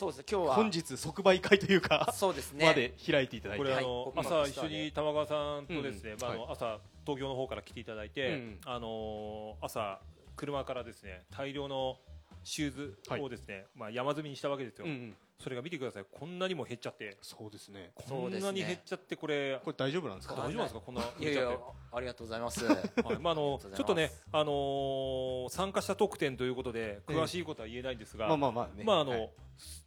[0.00, 0.24] そうですね。
[0.30, 0.54] 今日は。
[0.54, 2.64] 本日即売会というか、そうですね。
[2.64, 3.62] まで開いていただいて。
[3.62, 3.84] これ、はい。
[3.84, 8.58] あの僕朝一緒に玉川さんとですね、うんまああのは朝東京の方から来ていただいて、うん。
[8.64, 10.00] あの朝
[10.36, 11.98] 車からですね大量の
[12.42, 15.16] シューズをですね、まあ山積みにしたわけですよ、うんうん。
[15.38, 16.04] それが見てください。
[16.10, 17.16] こんなにも減っちゃって。
[17.22, 17.92] そうですね。
[17.94, 20.34] こんなに減っちゃってこれこれ大丈夫なんですか？
[20.34, 20.80] 大丈夫なんですか？
[20.80, 21.64] こんないやいや減っちゃって。
[21.92, 22.64] ありがとうございます。
[22.64, 22.76] はい。
[23.20, 28.84] まああのちょっとね、あのー参加者特典ということで詳しいことは言えないんですが、まあまあまあね。
[28.84, 29.30] まああの、はい。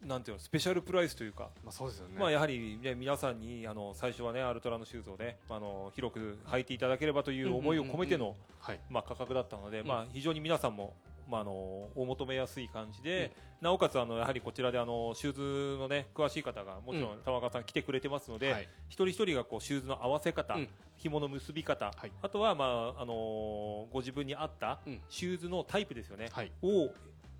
[0.02, 2.14] なんていうのスペシャルプライスというか、まあそうですよね。
[2.18, 9.86] まあやはり、ね、皆さんにあの最初はねアルトラのシューズをねあの広く履いていただければという思いを込めての価格だったので、うん。
[9.86, 10.94] まあ非常に皆さんも
[11.28, 11.52] まああの
[11.94, 17.18] お求めやすい感じで、なおかつあのやはりこちらであのシューズのね詳しい方がもちろうん。
[17.18, 18.68] ん玉川さん来てくれてますので、はい。
[18.88, 20.68] 一人一人がこうシューズの合わせ方、うん。
[20.96, 22.12] 紐の結び方、はい。
[22.22, 25.00] あとはまああのご自分に合ったうん。
[25.08, 26.52] シューズのタイプですよね、はい。
[26.62, 26.90] を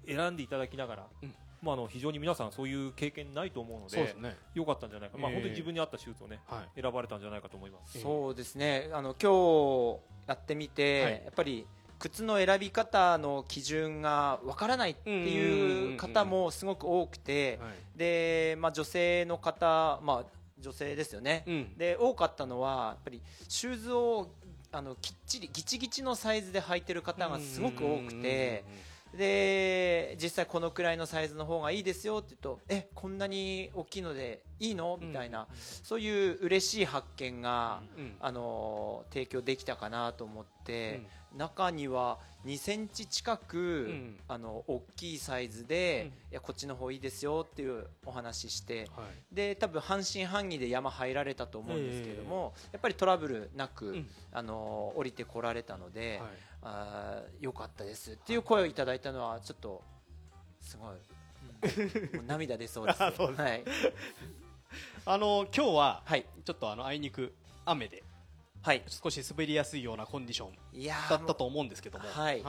[0.07, 1.35] 選んでいただきながら、うん。
[1.63, 4.37] まああの非常に皆さんそういう経験ないと思うのでね。
[4.55, 5.37] 良かったんじゃないか、まあえー。
[5.37, 6.81] 本当に自分に合ったシューズをねはい。
[6.81, 8.01] 選ばれたんじゃないかと思います。
[8.01, 8.91] そうですね。
[8.93, 11.13] あの今日やってみて、はい。
[11.25, 11.67] やっぱり
[11.99, 17.99] 靴の選び方の基準がわからないっていう方もすごく多くてはい。
[17.99, 20.25] で、まあ、女性の方、まあ、
[20.59, 21.79] 女性ですよね、うん。
[21.79, 24.29] で多かったのはやっぱりシューズを
[24.73, 28.65] あのきっちりギチギチのサイズで履いてる方がすごく多くて
[29.17, 34.99] で実際このくらいのサイズの方がいいですよって言うとえこんなに大きいのでいいの？
[35.01, 35.47] みたいな、
[35.85, 41.03] そういう嬉しい発見が、うんあの提供できたかなと思って、
[41.37, 43.57] 中には2センチ近く、
[43.91, 44.17] ん。
[44.29, 46.33] あの大きいサイズで、うん。
[46.33, 49.35] いやこっちの方いいですよっていうお話ししてはい。
[49.35, 54.11] で多分半信半疑で山入られたと思うんですけれども、やっぱりトラブルなく、うん。
[54.33, 56.31] あの降りてこられたので、はい。
[56.63, 59.83] あーよかったですっていう声をいただいたのはちょっと
[60.61, 63.43] すごい、 もう涙出そうですあそうです。
[63.43, 63.65] はい、
[65.05, 66.27] あの今日ははい。
[66.45, 68.03] ちょっとあのあいにく雨で
[68.65, 70.53] はい、少し滑りやすいようなコンディション
[71.11, 72.09] だったと思うんですけども。
[72.09, 72.43] はい。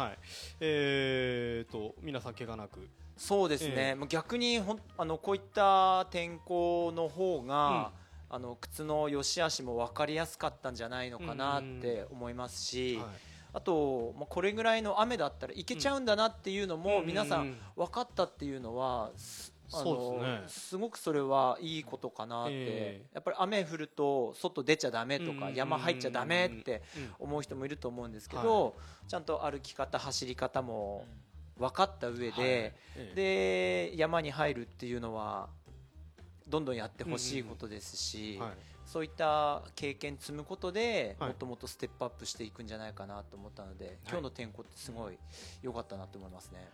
[0.62, 2.88] えーと皆さん怪我なく。
[3.18, 3.96] そうですね、ええ。
[3.96, 7.92] もう逆にほんあのこういった天候の方が、
[8.30, 13.06] あの靴の良し悪しも分かりやすかったんじゃないのかなって思いますし、はい。
[13.52, 17.58] あと、まあ、これぐらいの雨だったらいけちゃうんだなっていうのも、うん皆さうんん。
[17.76, 19.12] 分かったっていうのは、
[19.68, 20.44] そうですね。
[20.48, 23.06] すごくそれはいいことかなって、ええ。
[23.14, 28.76] やっぱり雨降ると外出ちゃだめとか、うん山入っちゃだめってうん思う人もいると思うんですけど、
[29.08, 31.06] ちゃんと歩き方走り方も
[31.58, 32.74] 分かった上で、はい。
[32.96, 35.50] えで山に入るっていうのは
[36.48, 38.52] どんどんやってほしいことですし、えはい。
[38.86, 41.30] そういった経験積むことで、はい。
[41.30, 45.18] もっともっとステップアップしていくんじゃないかなと思ったので、今日の天候ってすごい
[45.64, 46.70] 良かったなと思いますね。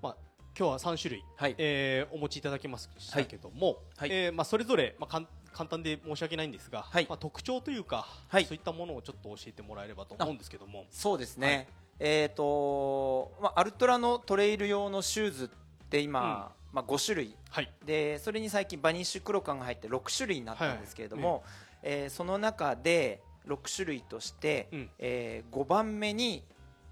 [0.00, 0.16] まあ
[0.58, 4.08] 今日は3種類はい、えーお持ちいただきましたけども、はい。
[4.10, 7.06] えーまあ、それぞれ、まあ、かん簡単で申し訳ないんですが、はい。
[7.10, 8.46] まあ、特徴というか、はい。
[8.46, 10.86] そういったものをちょっと教えてもらえればと思うんですけども。
[10.90, 11.66] そうですね、はい。
[12.00, 17.36] えっ、と、まあ、アルトラのトレイル用のシューズって今、まあ、5種類。
[17.50, 17.70] はい。
[17.84, 21.44] でそれに最近バニッシュクロカンが入って6種類になったんですけれども、
[21.82, 24.90] えーその中で6種類として、うん。
[24.98, 26.42] え5番目に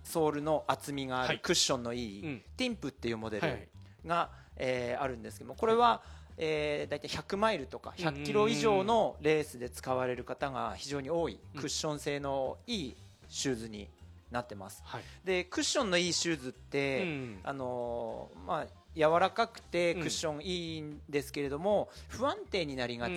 [0.05, 1.39] ソールの厚みがある、はい。
[1.41, 2.43] クッションのいい、うん。
[2.57, 3.69] ティンプっていうモデルはい
[4.07, 6.03] が、えーあるんですけどもこれは、
[6.37, 11.61] えー、大体100マイルとか100キロ以上のレースで使われる方が非常に多いうん。
[11.61, 12.97] クッション性のいい
[13.29, 13.89] シューズに
[14.31, 14.83] なってます。
[14.85, 15.03] はい。
[15.25, 17.41] でクッションのいいシューズって、うん。
[17.43, 23.11] あのーまあ柔らかくてクッションいいんですけれども、不安定になりがち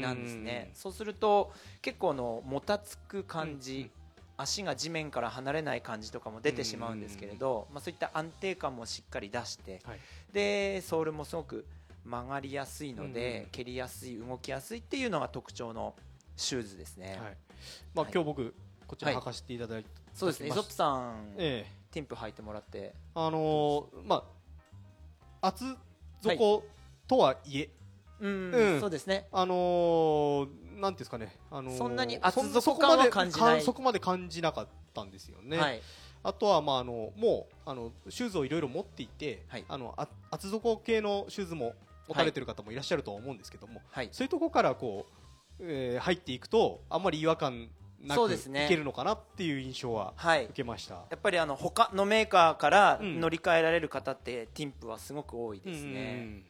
[0.00, 0.76] なんですね、うん。
[0.76, 3.90] そうすると結構のもたつく感じ、
[4.40, 9.98] 足が地面から離れない感じとかも出てしまうんですけれど、まあ、そういった安定感もしっかり出してはい。
[10.32, 11.66] でソールもすごく
[12.04, 15.94] 曲がりやすいので、うん蹴りやすい動きやすいっていうのが特徴の
[16.36, 17.36] シューズですね、はい。
[17.94, 18.12] まあ、はい。
[18.12, 18.54] 今日僕
[18.86, 19.20] こちらはい。
[19.20, 20.48] 履かせていただいて、そうですね。
[20.48, 21.72] イソップさん、ええ。
[21.90, 22.94] ティンプ履いてもらって。
[23.14, 24.24] あのーま
[25.42, 25.76] あ厚
[26.22, 26.64] 底
[27.08, 27.70] とはいえ、
[28.20, 28.80] うん、うん。
[28.80, 29.26] そうですね。
[29.32, 33.62] あのー、なんていうんですかね、あのーそんなにそ厚底感は感じない。
[33.62, 35.58] そこまでかんそこまで感じなかったんですよね。
[35.58, 35.80] はい。
[36.22, 39.64] あとは、まあ、あのもうあのシューズをいろいろ持っていて、はい。
[39.68, 41.74] あのあ厚底系のシューズも
[42.08, 44.08] 持たれてる方もいらっしゃるとは思うんですけども、はい。
[44.12, 47.68] そういうところからこう、えー入っていくとあんまり違和感
[48.02, 48.66] なくいそうですね。
[48.68, 50.44] けるのかなっていう印象ははい。
[50.44, 50.94] 受けました。
[50.94, 53.20] やっぱりあの他のメーカーからうん。
[53.20, 56.42] 乗り換えられる方ってティンプはすごく多いですうんね。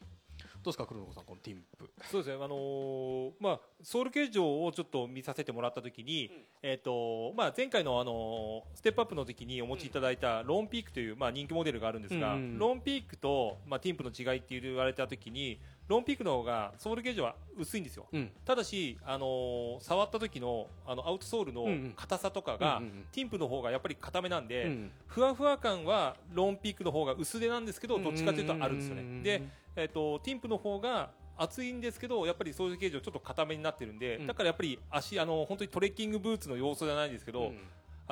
[0.63, 1.89] どうですか黒野さんこのティンプ。
[2.11, 15.59] そうですね、あのーまあ、ソウル形状をちょっと見させてもらったときに、えーとまあ、前回の、あのーステップアップの時にお持ちいただいたローンピークという、まあ、人気モデルがあるんですが、うんローンピークと、まあ、ティンプの違いって言われたときに
[15.91, 18.05] ローンピークの方がソウル形状は薄いんですよ。
[18.13, 18.31] うん。
[18.45, 21.93] ただし、あのー触った時のあのアウトソールのうんうん。
[21.97, 29.23] 硬さとかが、うんうんティンプの方がやっぱり硬めなんで、うんふわふわ感はローンピークの方が薄手なんですけどどっちかというとあるんですようんうんうんうん。
[29.23, 29.43] ねで、
[29.75, 34.27] えっとティンプの方が厚いんですけどやっぱりそういう形状ちょっと硬めになってるんで、うん。
[34.27, 37.59] だからやっぱり足あの本当にトレッキングブーツの要素じゃないですけど、うん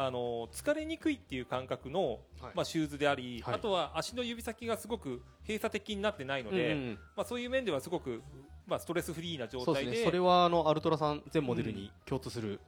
[0.05, 2.51] あの疲れにくいっていう感覚の、はい。
[2.55, 3.55] まあ、シューズであり、はい。
[3.55, 8.21] あとは足の指先がすごく閉鎖的になってないので、うんうんまあ、そういう面ではすごく、
[8.65, 10.05] まあ、ストレスフリーな状態でそうですね。
[10.05, 12.59] それはあのアルトラさん全モデルに共通する、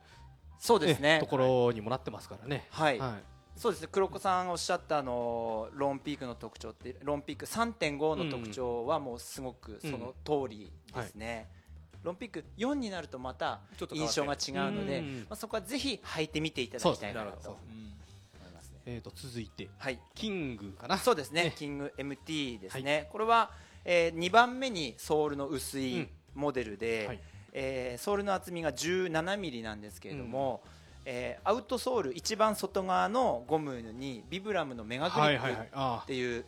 [0.59, 1.15] そうですね。
[1.15, 2.67] えところにもなってますからね。
[2.69, 2.99] はい。
[2.99, 3.23] はい。
[3.55, 3.89] そうですね。
[3.91, 11.49] 黒子さんがおっしゃったあのローンピークの特徴ってローンピーク3.5の特徴はもうすごくその通りですね、
[12.03, 15.19] ローンピーク4になるとまた印って象が違うのでうん。
[15.21, 17.57] まあ、そこはぜひ履いてみていただきたいなと
[18.85, 19.99] えっ、と続いてはい。
[20.15, 20.97] キングかな？
[20.97, 21.43] そうですね。
[21.45, 21.53] ね。
[21.55, 23.51] キング MT ですね、これは、
[23.85, 26.09] えー、2番目にソールの薄いうん。
[26.33, 27.19] モデルで、はい。
[27.53, 30.63] えーソールの厚みが17ミリなんですけれども、
[31.05, 35.69] えーアウトソール一番外側のゴムにビブラムのメガグリップはいはいはい。
[35.73, 36.45] あっていう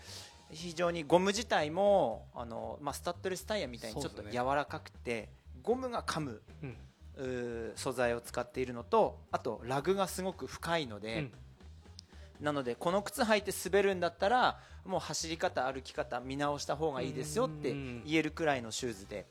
[0.51, 5.29] 非常にゴム自体もあの、まあ、スタッドレスタイヤみたいにちょっと柔らかくて、
[5.63, 6.41] ゴムが噛む
[7.75, 11.31] 素材を使っているのとあとラグがすごく深いので、うん。
[12.45, 19.25] なのでこの靴履いて滑るんだったらもう走り方歩き方見直した方がいいですよってうん言えるくらいのシューズで。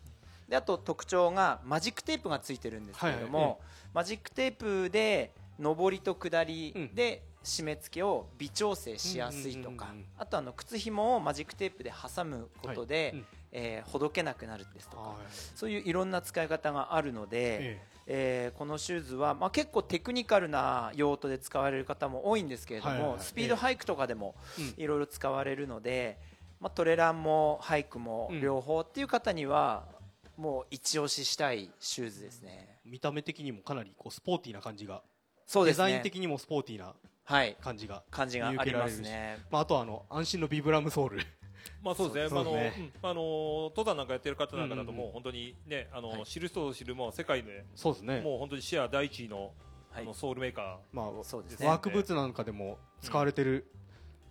[0.49, 3.61] であと特徴がマジックテープがついてるんですけれども、
[3.95, 6.95] マジックテープで上りと下りうん。
[6.95, 13.17] で締め付けを微調整しやすいとかあとあの靴紐をマジックテープで挟むことで、
[13.53, 15.17] えーほどけなくなるですとかはい。
[15.55, 18.53] そういういろんな使い方があるので、ええ。
[18.55, 23.21] ーこのシューズは、まあ、結構テクニカルな用途で使われる方も多いんですけれども、はいはいはい。
[23.21, 26.19] スピードハイクとかでもうんいろいろ使われるので、
[26.61, 28.41] まあ、トレランもハイクもうん。
[28.41, 29.85] 両方っていう方には
[30.37, 32.79] もう一押ししたいシューズですね。
[32.85, 35.03] え見た目的にもかなりこうスポーティーな感じが、
[35.47, 35.87] そうですね。
[35.87, 37.57] デザイン的にもスポーティーなはい。
[37.61, 39.39] 感じが感じがありますね。
[39.51, 41.21] まああとはあの安心のビブラムソール。
[41.83, 42.41] まあそうですね。
[42.41, 42.93] あの、うん。
[43.03, 46.25] あの登山なんかやってる方なんかだとうんうんもう本当にね、あの、はい。
[46.27, 48.21] 知る人ぞ知るもう世界でそうですね。
[48.21, 49.53] もう本当にシェア第一位の
[49.93, 50.05] あはい。
[50.05, 51.67] のソウルメーカまあそうですね。
[51.67, 53.67] ワークブーツなんかでも使われてる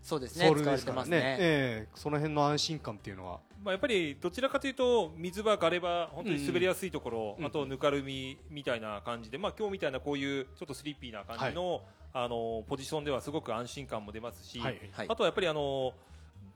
[0.01, 1.03] そうですソールね使われですからね。
[1.03, 1.37] てますね。
[1.39, 1.89] ええ。
[1.93, 3.37] その辺の安心感っていうのは。
[3.37, 3.39] ー。
[3.63, 14.79] まあやっぱりどちらかというと水場ガレ場本当に滑りやすいところ、うんあとぬかるみみたいな感じで、まあ今日みたいなこういうちょっとスリッピーな感じの、あのポジションではすごく安心感も出ますし、はい。
[14.91, 15.07] はい。
[15.07, 15.93] あとはやっぱりあの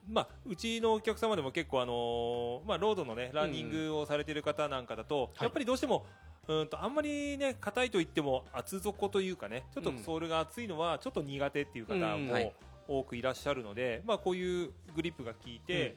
[0.08, 5.44] まあ、うちのお客様でも結構あの、まあ、ロードのねランニングをされている方なんかだと、はい。
[5.44, 6.06] やっぱりどうしても
[6.48, 12.26] うんとあんまりね硬いと言っても厚底というかねちょっとうんソールが厚いのはちょっと苦手っていう方うん。
[12.26, 12.52] もはい。
[12.88, 15.96] 多くいらっしゃるので、まあ、こういうグリップが効いて、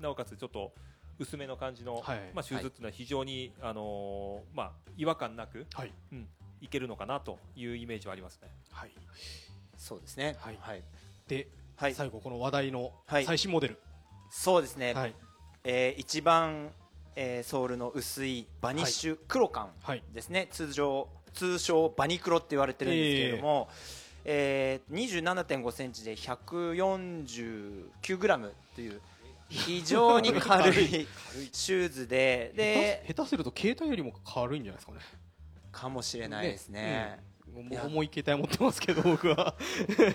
[0.00, 0.72] なおかつちょっと
[1.18, 2.20] 薄めの感じの、はい。
[2.32, 5.92] まあ、シューズっていうのは非常に、あのーまあ、違和感なく、はい。
[6.12, 6.26] うん、
[6.62, 8.48] いけるのかなというイメージはありますね。
[8.72, 8.90] はい。
[9.76, 10.34] そうですね。
[10.40, 10.58] はい。
[10.62, 10.82] はい、
[11.28, 11.46] で、はい
[11.80, 13.24] 最後この話題のはい。
[13.24, 13.78] 最新モデル。
[14.30, 15.14] そうですね、はい。
[15.64, 16.70] えー一番、
[17.16, 20.02] えーソールの薄いバニッシュ黒感はい。
[20.12, 23.68] ですね、通常通称バニクロって言われてるんですけれども、
[24.24, 29.00] えー、27.5センチで149グラムという
[29.48, 31.06] 非常に軽い
[31.52, 34.98] シューズでで下手すると携帯よりも軽いんじゃないですかね。
[35.72, 37.18] かもしれないですね。
[37.24, 37.29] うん
[37.84, 39.54] 重い携帯持ってますけど僕は。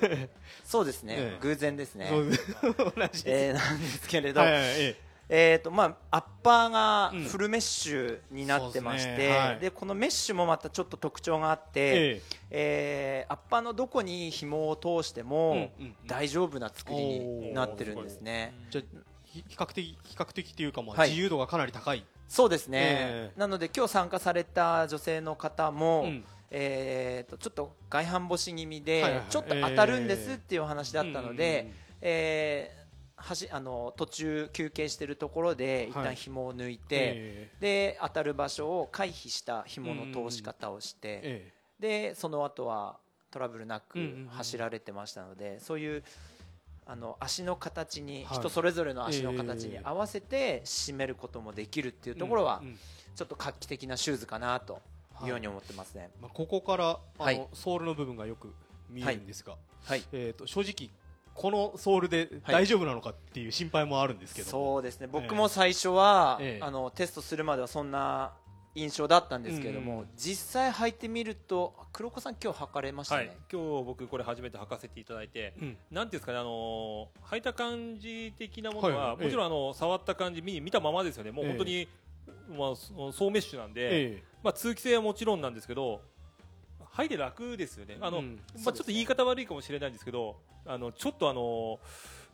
[0.63, 1.39] そうですね、ええ。
[1.41, 2.09] 偶然ですね。
[2.11, 3.23] 同じ。
[3.25, 4.95] えーなんですけれど、はいはい
[5.27, 5.55] ええ。
[5.55, 7.23] ーとまあ、アッパーがうん。
[7.23, 9.37] フルメッシュになってまして、ですね。
[9.37, 9.59] はい。
[9.59, 12.21] でこのメッシュもまたちょっと特徴があって、え
[12.51, 13.25] え。
[13.29, 15.71] ーアッパーのどこに紐を通しても
[16.05, 18.53] 大丈夫な作りになってるんですね。
[19.23, 21.09] 比較的比較的っていうかまあはい。
[21.09, 22.05] 自由度がかなり高い。
[22.27, 23.39] そうですね、ええ。
[23.39, 26.25] なので今日参加された女性の方も、うん
[26.57, 32.85] えーとちょっと外反母趾気味で、ちょっと当たるんですっていうお話だったので、ええー
[33.17, 36.05] はしあの途中休憩してるところで一はい。
[36.05, 42.97] 旦紐を抜いて、えで当たる場所を回避した紐の通し方をして、ええでその後は
[43.31, 46.03] トラブルなく走られてましたので、そういう
[46.85, 48.37] あの足の形に、はい。
[48.37, 52.61] 人それぞれの足の形に合わせて締めることもできるっていうところは、
[53.15, 54.81] ちょっと画期的なシューズかなと
[55.21, 55.25] い。
[55.25, 56.09] うように思ってますね。
[56.21, 57.47] まあ、ここからあの、はい。
[57.53, 58.53] ソールの部分がよく
[58.89, 60.03] 見えるんですが、はい。
[60.11, 60.89] えー、と正直
[61.35, 65.07] このソールで大丈夫なのかっていう心配もあるんですけど、そうですね。
[65.07, 66.65] 僕も最初は、ええ。
[66.65, 68.33] あのテストするまではそんな
[68.73, 70.07] 印象だったんですけれども、うん。
[70.15, 73.25] 実際履いてみると黒子さん今日履かれましたはい。
[73.25, 75.77] ね、今日僕これ初めて履かせていただいて、うん。
[75.91, 79.07] なんていうんですかね、あのー履いた感じ的なものは、はい。
[79.07, 81.31] はいもちろんあの触った感じ見見たままですよね。
[81.31, 81.51] もうええ。
[81.51, 81.87] 本当に、
[82.49, 86.01] まあそ総メッシュなんで、えまあ通気性はもちろんなんですけど、
[86.95, 87.97] 履いて楽ですよね。
[88.01, 91.79] あの、うんまあちょっと言い方悪いかもしれないんですけど、あのちょっとあの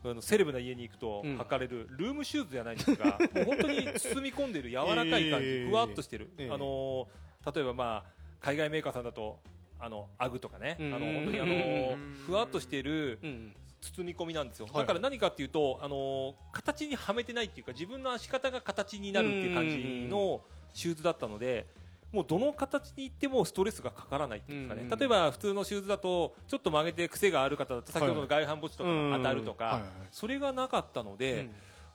[0.04, 6.30] あのセレブな家に行くと履かれるルームシューズじゃないんですが、もう本当に包み込んでる柔らかい感じ、えふわっとしてる。
[6.38, 7.08] ええあの
[7.54, 9.40] 例えばまあ海外メーカーさんだと
[9.80, 14.74] あのアグとかね、あの本当にあのふわっとしてるうん包み込みなんですよ、はい。
[14.82, 19.76] だから何かっていうと、あの形にはめてないっていうか自分の足方が形になるっていう感じ
[20.08, 20.40] の
[20.72, 21.66] シューズだったので
[22.12, 31.48] もうどの形にいってもストレスがかからないっていうんですかね、うん例えば普通のシューズだとちょっと曲げて癖がある方だと先ほどの外反母趾とかが当たるとか、それがなかったので、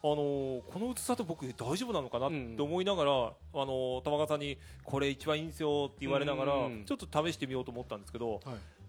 [0.04, 3.14] あのーこの薄さと僕大丈夫なのかなって思いながら、あ
[3.54, 6.86] のー玉川さんにこれ一番いいんですよって言われながら、うん。
[6.86, 8.42] ちょっと試してみようと思ったんですけど、はい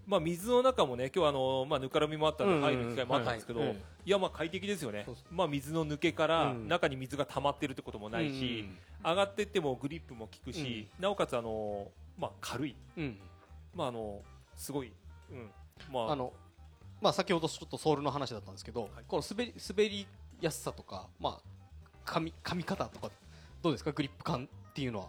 [0.09, 3.64] まあ、水の中もね今日あの、まあ、ぬかるみもあったんで入る機会もあったんですけど、い。
[4.07, 5.07] いやまあ快適ですよね。
[5.31, 6.66] まあ、水の抜けからうん。
[6.66, 8.66] 中に水が溜まってるってこともないし、
[9.05, 12.75] 上がってってもグリップも効くし、なおかつあの、まあ、軽い、
[13.75, 14.23] まあ、あの
[14.57, 14.92] すごい、
[15.31, 15.51] うん。
[15.92, 16.12] まあ。
[16.12, 16.33] あの
[17.03, 20.07] まあ、先ほどちょっとソールの話だったんですけど、この滑り滑り
[20.40, 23.11] やすさとか、まあ、噛み噛み方とか
[23.62, 23.92] どうですか？
[23.92, 25.09] グリップ感っていうのは。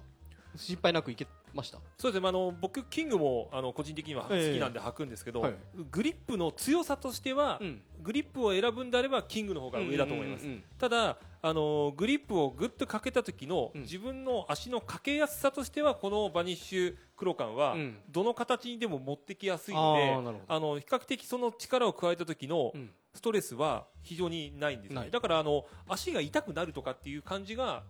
[0.56, 1.80] 心配なくいけました？
[1.98, 5.54] そうですね、まあ、あの僕、キングもあの個人的には好きなんで履くんですけど、はい。
[5.92, 7.82] グリップの強さとしては、うん。
[8.02, 10.50] グリップを選ぶんであればキングの方が上だと思います、うん。
[10.52, 10.56] うん。
[10.58, 10.64] うん。
[10.78, 13.82] ただあのグリップをぐっとかけた時のうん。
[13.82, 17.98] 自分の足のかけやすさとしてはこのバニッシュクロカンはうん。
[18.10, 22.92] どの形にでも持ってきやすいあので、あの比較的その力を加えた時のうん。
[23.12, 25.10] ストレスは非常にないんですね。
[25.12, 27.82] だからあの足が痛くなるとかっていう感じが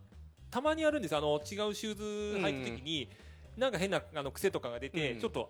[0.50, 1.16] たまにあるんです。
[1.16, 2.04] あの違うシューズ
[2.40, 3.10] 履いた時に、
[3.60, 5.20] なんか変なあの癖とかが出て、うん。
[5.20, 5.50] ちょっと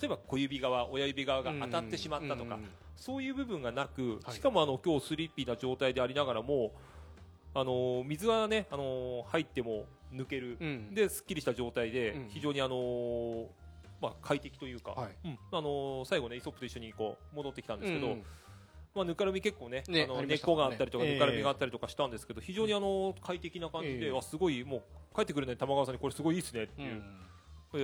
[0.00, 2.58] 例えば小指側親指側が当たってしまったとか、
[2.96, 4.34] そういう部分がなく、はい。
[4.34, 6.72] しかもあの今日スリッピーな状態でありながらも、
[7.54, 10.94] あの水はね、あの入っても抜ける、うん。
[10.94, 12.28] ですっきりした状態で、うん。
[12.28, 13.46] 非常にあの
[14.02, 14.94] まあ快適というか、
[15.52, 18.22] あの最後ねイソップと一緒にこう戻ってきたんですけど、うん。
[18.94, 21.14] まあぬかるみ結構ね、ねあの根っこがあったりとか、ええ。
[21.14, 24.82] ぬかるみがあったりとかしたんですけど、非常にあの快適な感じで、すごいもう
[25.16, 26.92] 帰ってくるね玉川さんにこれすごいいいですねっていう、え
[27.22, 27.26] え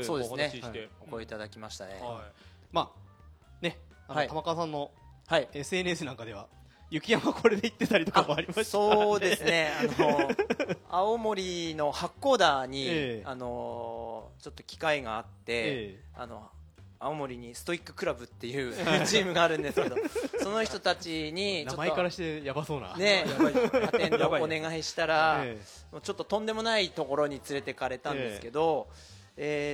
[0.03, 0.89] そうですね。
[1.01, 1.99] お声いただきましたね。
[2.01, 2.25] は
[2.71, 4.29] まあねあの、はい。
[4.29, 4.91] 玉川さんの
[5.27, 6.47] はい、SNS なんかでは
[6.91, 9.71] 雪山これで行ってたりとかもありましたそうですね。
[9.99, 10.31] あの
[10.91, 13.23] 青森の八甲田に、ええ。
[13.25, 16.51] あのちょっと機会があって、えあの
[16.99, 18.75] 青森にストイッククラブっていう
[19.07, 19.97] チームがあるんですけど
[20.41, 22.95] その人たちえに ちょっと名前からしてやばそうな。
[22.95, 25.59] ねアテンドお願いしたら、え
[25.91, 29.12] もうちょっととんでもないところに連れてかれたんですけど、え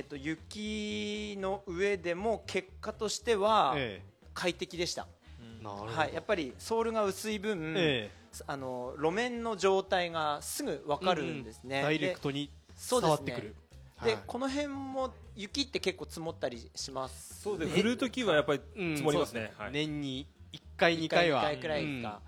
[0.07, 4.01] ー、と雪の上でも結果としてはえ
[4.33, 5.07] 快適でした、
[5.41, 8.09] えなるほど、はい、やっぱりソールが薄い分、え
[8.47, 13.55] あの路面の状態がすぐ分かるんですね、えダイレでクトにそうですね伝わってくる。
[14.03, 14.23] ではい。
[14.25, 17.75] この辺も雪って結構積もったりしますそうですね。
[17.75, 19.71] 振るときはやっぱりうん積もりますそうでねはい。
[19.73, 21.41] 年に1回2 2回は。
[21.41, 22.21] 回くらいか、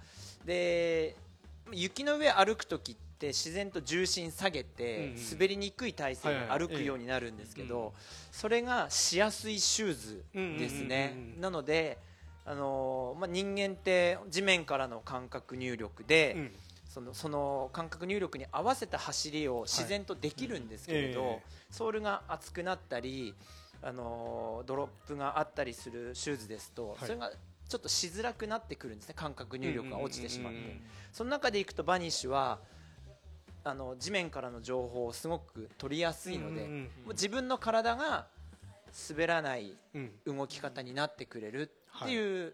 [0.44, 1.16] で
[1.72, 7.94] 雪の上歩く時って自然と重心下げて滑りにくい体勢で歩くようになるんですけええど
[8.32, 10.24] それがしやすいシューズ
[10.60, 11.36] ですね。
[11.40, 11.98] なので
[12.46, 16.52] あのーまあ、人間って地面からの感覚入力で、うん。
[16.90, 23.34] そのその感覚入力に合わせた走りを自然とできるんですけれど、ソールが厚くなったり、
[23.82, 26.98] あのードロップがあったりするシューズですと、はい。
[27.00, 27.32] それが
[27.70, 29.14] ちょっとしづらくなってくるんですね。
[29.16, 30.82] 感覚入力が落ちてしまって、
[31.14, 32.60] その中でいくとバニッシュは
[33.64, 36.82] あの地面からの情報をすごく取りやすいので、うんうんうん。
[36.82, 38.28] もう自分の体が
[39.10, 40.12] 滑らないうん。
[40.26, 41.70] 動き方になってくれる
[42.04, 42.54] っていう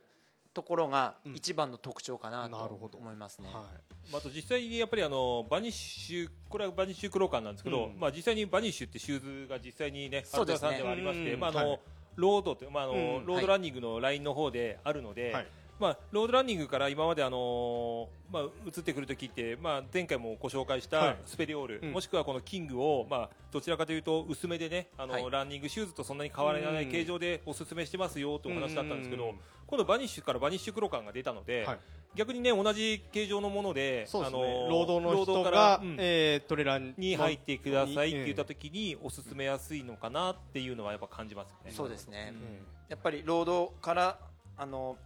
[0.53, 1.35] ところがうん。
[1.35, 3.49] 一番の特徴かなと思いますね。
[3.53, 3.69] あ、
[4.13, 10.69] あと実際にやっぱりあのバニッシュこれはバニッシュクロカンなんですけど、うんまあ、実際にバニッシュってシューズが実際にねそうですね。
[10.69, 11.39] アルトラさんではありまして、うん。
[11.39, 11.79] まああのはい。
[12.15, 13.25] ロードって、まああのうん。
[13.25, 15.47] ロードランニングのラインの方であるので、はい
[15.79, 21.15] まあ、ロードランニングから今まで、あのーまあ、移ってくるときって、まあ、前回もご紹介しはい。
[21.15, 21.91] たスペリオール、うん。
[21.91, 25.31] もしくはこのキングを、まあ、どちらかというと薄めでねあの、はい。
[25.31, 29.39] ランニングシューズとそんなに変わらない形状でおすすめしてますよというお話だったんですけど、うん。
[29.67, 31.79] 今度バニッシュからバニッシュクロカンが出たので、はい。
[32.15, 35.95] 逆にね同じ形状のものでそうですね、あのーロードのロード人が働から、うん。
[35.99, 41.71] えートレランに入ってくださいってに言ったときにおすすめやすいのかなっていうのはやっぱ感じますよね。
[41.71, 42.65] そうですね、うん。
[42.89, 44.19] やっぱりロードから
[44.57, 44.97] あの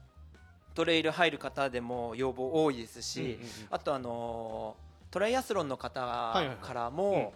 [0.74, 3.38] トレイル入る方でも要望多いですし、うんうんうん。
[3.72, 4.76] あとあの
[5.10, 6.56] トライアスロンの方いはいはい。
[6.58, 7.34] からも、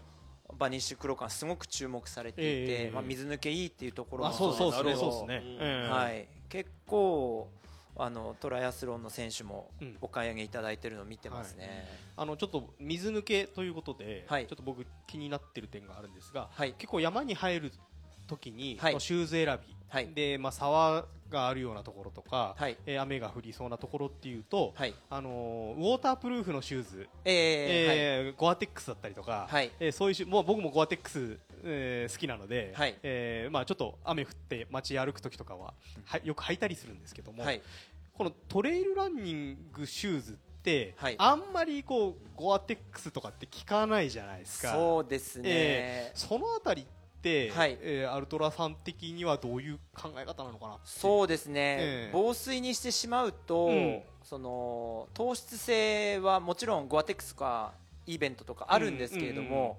[0.57, 5.89] バニッシュクロカンすごく注目されていて、ええまあ、水抜けいいっていうところもあそうそうですね。
[5.89, 7.49] はい、結構
[7.97, 9.97] あのトライアスロンの選手もうん。
[10.01, 14.47] お買い上げいただいてるのを見てますね、あのちょっと水抜けということで、はい。
[14.47, 16.73] ちょっと僕気になってる点があるんですが、はい。
[16.77, 17.71] 結構山に入る
[18.27, 20.13] 時に、シューズ選び、はい。
[20.13, 21.05] で、まあ、沢
[21.35, 22.77] があるようなところとか、はい。
[22.85, 24.93] えー雨が降りそうなところっていうと、はい。
[25.09, 27.33] あのーウォータープルーフのシューズ、えー
[28.27, 29.71] えーゴアテックスだったりとか、はい。
[29.79, 32.95] えーそういうシュもう僕もゴアテックス、えー好きなので、はい。
[33.03, 35.73] えーまあ、ちょっと雨降って街歩く時とかは
[36.05, 37.61] はよく履いたりするんですけども、はい、はい
[38.17, 41.15] このトレイルランニングシューズって、はい。
[41.17, 44.71] あんまりこうゴアテックスとかって聞かないじゃないですか。
[44.71, 46.94] そうですね、えそのあたりって、
[47.51, 47.77] はい。
[47.81, 52.09] えーアルトラさん的にはどういう考え方なのかなそうですね、ええ。
[52.13, 54.01] 防水にしてしまうと、うん。
[54.23, 57.73] その糖質性はもちろんゴアテックスとか
[58.07, 59.75] イベントとかあるんですけれども、うんうんうん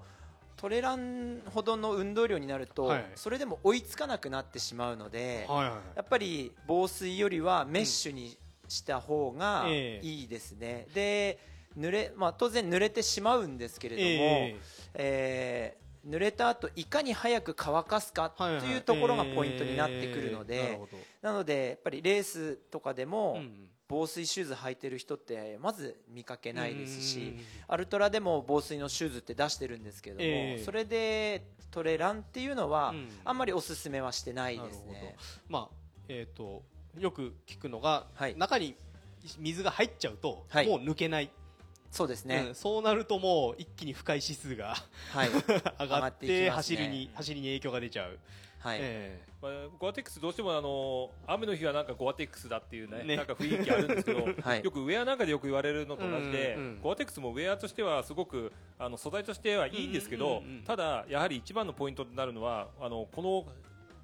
[0.57, 3.05] トレランほどの運動量になると、はい。
[3.15, 8.35] それでも追いつかなくなってしまうので、はいはいやっぱり防水よりはメッシュに
[8.67, 10.07] した方がええ。
[10.07, 11.37] いいですね、で
[11.77, 14.55] 濡れ、まあ、当然濡れてしまうんですけれども、え。
[14.95, 20.87] えー濡れた後いかに早く乾かすかというところがポイントになってくるので、えー
[21.21, 23.41] なのでやっぱりレースとかでも
[23.87, 30.63] 防水シューズ履いてる人ってまず見かけないですしうんアルトラでも防水のシューズって出してるんですけども、ええ。
[30.63, 33.09] それでトレランっていうのはうん。
[33.25, 35.15] あんまりおすすめはしてないですね。
[35.49, 35.75] まあ
[36.07, 36.63] えっ、と
[36.97, 38.35] よく聞くのが、はい。
[38.37, 38.75] 中に
[39.37, 40.67] 水が入っちゃうと、はい。
[40.67, 41.29] もう抜けない、
[41.91, 44.75] そうですね、うんそうなるともう一気に不快指数が
[45.11, 45.29] はい、
[45.79, 46.49] 上がっってね。
[46.49, 48.19] 走りに走りに影響が出ちゃう、
[48.59, 48.79] はい。
[48.81, 53.15] えまあ、ゴアテックスどうしてもあの雨の日はなんかゴアテックスだっていうねね。
[53.15, 54.63] なんか雰囲気あるんですけど、 はい。
[54.63, 60.63] よくウェアなんかでよく言われるのと同じで、うんうんゴアテックスもウェアとしてはすごくあの素材としてはいいんですけど、うんうんうん。
[60.63, 63.45] ただやはり一番のポイントになるのはあのこの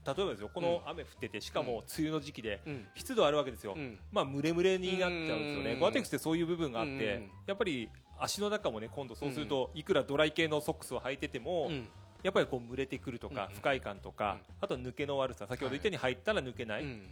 [0.06, 2.60] 例えばですよこの雨降っててしかも梅雨の時期で
[2.96, 3.98] 湿度あるわけですよ、うん。
[4.12, 5.80] まあムレムレになっちゃうんですよね、うん。
[5.80, 7.32] ゴアテックスってそういう部分があって、うん。
[7.48, 7.90] やっぱり
[8.20, 11.88] 足の中もね今度そうすると、いくらドライ系のソックスを履いてても、うん。
[12.22, 13.56] やっぱりこう蒸れてくるとか、うん。
[13.56, 17.10] 不快感とか、あと抜けの悪さ先ほど言ったように入ったら抜けない、っうん。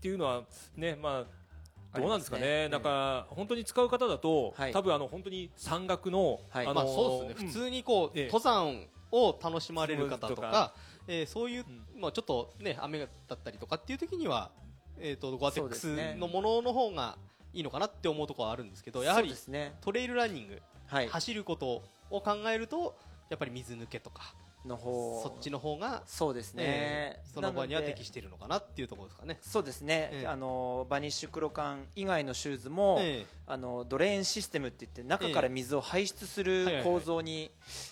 [0.00, 0.42] ていうのは
[0.76, 1.24] ねま
[1.92, 2.68] あどうなんですかね。
[2.68, 4.72] なんか本当に使う方だと、はい。
[4.72, 6.66] 多分あの本当に山岳の、はい。
[6.66, 8.26] あのまあそうですね、普通にこう、ええ。
[8.26, 10.74] 登山を楽しまれる方とか
[11.08, 12.00] えーそういう、うん。
[12.00, 14.52] まあ、ちょっと、ね、雨だったりとかっていう時には、
[15.00, 17.16] えー、とゴアテックスのものの方が
[17.52, 19.32] いいのかなって思うところはあるんですけどやはり
[19.80, 22.96] トレイルランニング、はい、走ることを考えると
[23.30, 24.34] やっぱり水抜けとか
[24.64, 25.22] の方。
[25.22, 29.38] そっちの方が、そうですね、えーその場には適しているのかなっていうところですかね。
[29.42, 30.26] そうですね、ええ。
[30.26, 37.50] あのバニッシュ黒缶以外のシューズも、えあのドレーンシステムって言って中から水を排出する構造に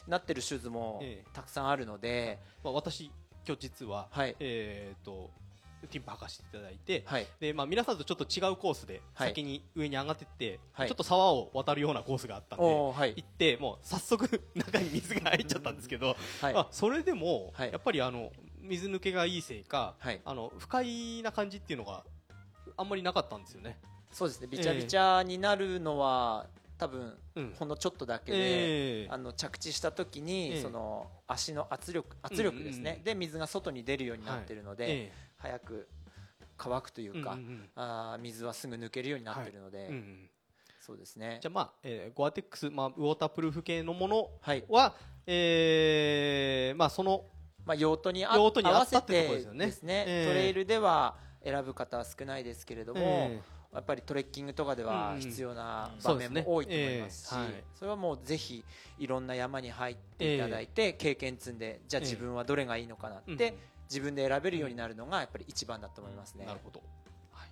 [0.08, 1.30] なってるシューズもええ。
[1.32, 3.10] たくさんあるので、まあ、私
[3.46, 4.34] 今日実は、はい。
[4.40, 5.30] えー、と
[5.86, 7.26] ティンプ履かせていただいて、はい。
[7.40, 9.28] でまあ、皆さんとちょっと違うコースではい。
[9.28, 10.88] 先に上に上がってって、はい。
[10.88, 13.14] ちょっと沢を渡るようなコースがあったんではい。
[13.16, 16.54] 行ってもう早速 中に水が入っちゃったんですけど、はい。
[16.54, 17.72] あそれでも、はい。
[17.72, 20.20] やっぱりあの水抜けがいいせいか、はい。
[20.24, 22.04] あの不快な感じっていうのが
[22.76, 23.78] あんまりなかったんですよね。
[24.10, 24.46] そうですね。
[24.46, 26.46] びちゃびちゃになるのは
[26.78, 27.54] 多分うん。
[27.58, 29.08] ほんのちょっとだけで、ええ。
[29.10, 30.62] あの着地した時に、ええ。
[30.62, 33.04] その足の圧力圧力ですね、うんうんうん。
[33.04, 35.88] で水が外に出るようになってるので、え早く
[36.56, 37.68] 乾くというか、うんうんうん。
[37.76, 40.30] あー水はすぐ抜けるようになってるので、えうんうん
[40.80, 41.38] そうですね。
[41.42, 44.64] じゃあまあ、えーゴアテックス、まあ、ウォータープルーフ系のものはい。
[44.68, 44.94] は、
[45.26, 47.24] えーまあ、その
[47.64, 49.66] まあ、用途にあ用途に合わせてですよね。
[49.66, 53.40] ですねええトレイルでは選ぶ方は少ないですけれども、え
[53.74, 55.20] やっぱりトレッキングとかでうんはうん。
[55.20, 57.56] 必要なうん場面も多いと思いますし、そうですね。
[57.56, 57.64] ええはい。
[57.74, 58.64] それはもうぜひ
[58.98, 63.56] いろんな山に入っていただいて経験積んでじゃあ自分はどれがいいのかなって、うん
[63.88, 66.44] 自分で選べるようになるのがやっぱり一番だと思いますね。
[66.44, 66.82] なるほど、
[67.32, 67.48] はい。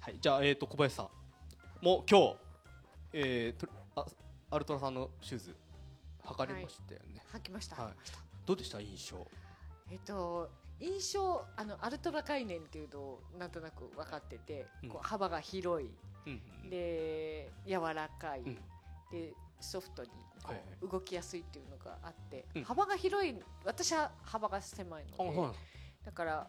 [0.00, 1.08] はい、じゃあ、えー、と小林さん。
[1.82, 2.36] もう今日、
[3.12, 4.06] えー、とあ
[4.50, 5.56] アルトラさんのシューズ
[6.24, 7.92] 履かれましたよね、履きました、はい。
[7.92, 8.80] 履きましたどうでした？
[8.80, 9.26] 印象。
[9.90, 14.88] えっと印象あのアルトラ概念っていうのをなんとなく分かってて、うん。
[14.88, 15.90] こう幅が広い。
[16.26, 16.70] うんうん。
[16.70, 18.54] で柔らかい、うん。
[19.12, 20.14] でソフトにこ
[20.50, 22.64] う、はい動きやすいっていうのがあって、うん。
[22.64, 23.34] 幅が広い
[23.64, 25.58] 私は幅が狭いので
[26.04, 26.46] だから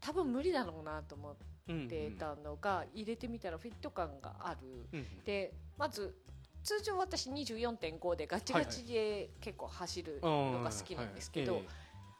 [0.00, 4.86] 多分無理だろうなと思ってたのが、入れてみたらフィット感がある。
[4.92, 6.14] うんでまず
[6.62, 11.62] 通常私24.5でガチガチで結構走るのが好きなんですけど、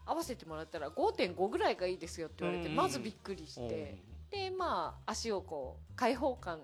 [0.07, 3.99] 合わせてもらったら5.5ぐらいがいいですよって言われてうんまずびっくりして。
[4.31, 6.61] でまあ足をこう開放感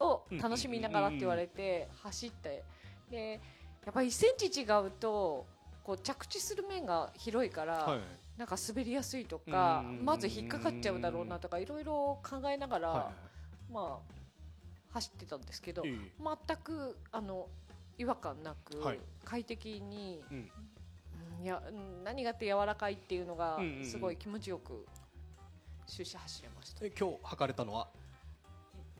[0.00, 2.64] を楽しみながらって言われて走って。
[3.10, 3.40] で
[3.84, 5.46] やっぱり1センチ違うと
[5.82, 8.00] こう着地する面が広いから、はい。
[8.38, 13.12] なんか滑りやすいとかうんまず引っかかっちゃうだろうなとかいろいろ考えながら、は
[13.72, 14.14] まあ
[14.92, 17.48] 走ってたんですけど全くあの
[17.96, 18.98] 違和感なく、はい。
[19.24, 20.36] 快適に、うん。
[20.38, 20.50] うん
[21.44, 24.86] いやうん何がって柔らかいっていうのがすごい気持ちよく
[25.86, 27.88] 終始走れました、え今日測れたのは？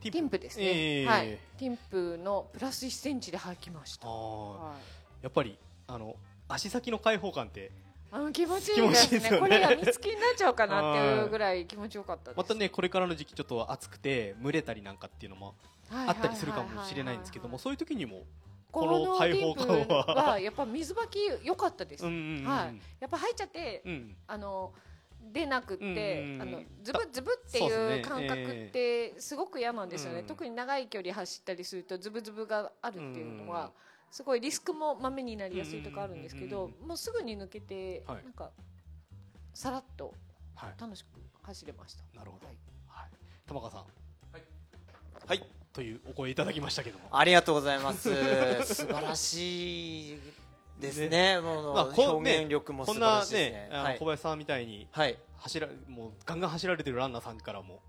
[0.04, 1.06] テティンプですね、ええ。
[1.06, 1.38] はい。
[1.58, 4.74] ティンプのプラス1センチで履きました、は
[5.20, 5.24] い。
[5.24, 7.70] やっぱりあの足先の開放感って
[8.12, 9.30] あの気持ちいいですね。
[9.30, 9.38] ね。
[9.38, 12.36] これが見つけになっちゃうかなっていうぐらい気持ちよかったです。
[12.36, 15.54] またねこれからの時期ちょっと暑くて蒸れたりなんかっていうのも
[15.90, 18.24] あったりするかもしれないんですけどもそういう時にも
[18.70, 20.38] ここのの開放感は。
[20.38, 22.12] やっぱ水履き良かったです、はい。
[23.00, 24.16] やっぱ入っちゃってうん。
[24.26, 24.72] あの
[25.32, 33.72] 出なくって、あのズブズブっていう感覚ってすごく嫌なんですよね、うん特に長い距離走ったりするとズブズブがあるっていうのうんは
[34.10, 38.24] すごいリスクもまめになりやすいとかあるんですけどもうすぐに抜けてはい。
[38.24, 38.50] なんか
[39.52, 40.14] さらっと
[40.54, 40.74] はい。
[40.80, 41.06] 楽しく
[41.42, 42.04] 走れました。
[42.18, 42.46] なるほど。
[42.46, 42.56] はい。
[42.88, 43.10] はい。
[43.46, 43.84] 玉川さん。
[45.26, 45.42] はい。
[45.72, 47.08] というお声いただきましたけども。
[47.10, 48.10] ありがとうございます。
[48.64, 50.18] 素晴らしい
[50.80, 51.40] ですね。
[51.40, 53.58] もうまあこん表現力も素晴こんならしいですね。
[53.58, 53.98] ねあのはい。
[53.98, 55.18] 小林さんみたいにはい。
[55.38, 57.82] 走らもうガンガン走られてるランナーさんからも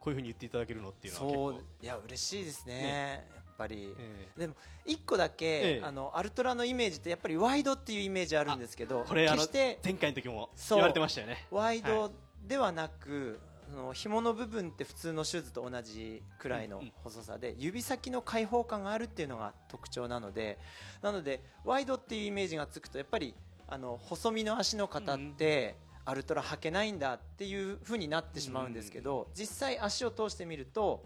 [0.00, 1.52] こういうふうに言っていただけるのっていうのは結構。
[1.52, 3.26] そういや嬉しいですね。
[3.34, 3.94] やっぱり。
[3.98, 5.82] えでも一個だけ、ええ。
[5.84, 11.46] あのアルトラのイメージってやっぱりワイドっていうイメージあるんですけどえこれあの決して前回の時も言われてましたよね。
[11.50, 12.12] ワイド
[12.46, 13.40] ではなく、
[13.72, 20.58] その紐の部分って普通のシューズと同じくらいの細さで、指先の開放感があるっていうのが特徴なので
[21.00, 23.34] なのでワイドっていうイメージがつくとやっぱり
[23.66, 31.02] あの細身の足の方って、アルトラ履けないんだっていう風になってしまうんですけど、実際足を通してみると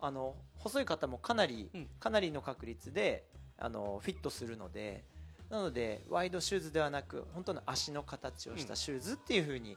[0.00, 1.88] あの細い方もかなり、うん。
[2.00, 3.26] かなりの確率で
[3.58, 5.04] あのフィットするので
[5.50, 9.76] なのでワイドシューズではなく本当の足の形をしたシューズっていう風に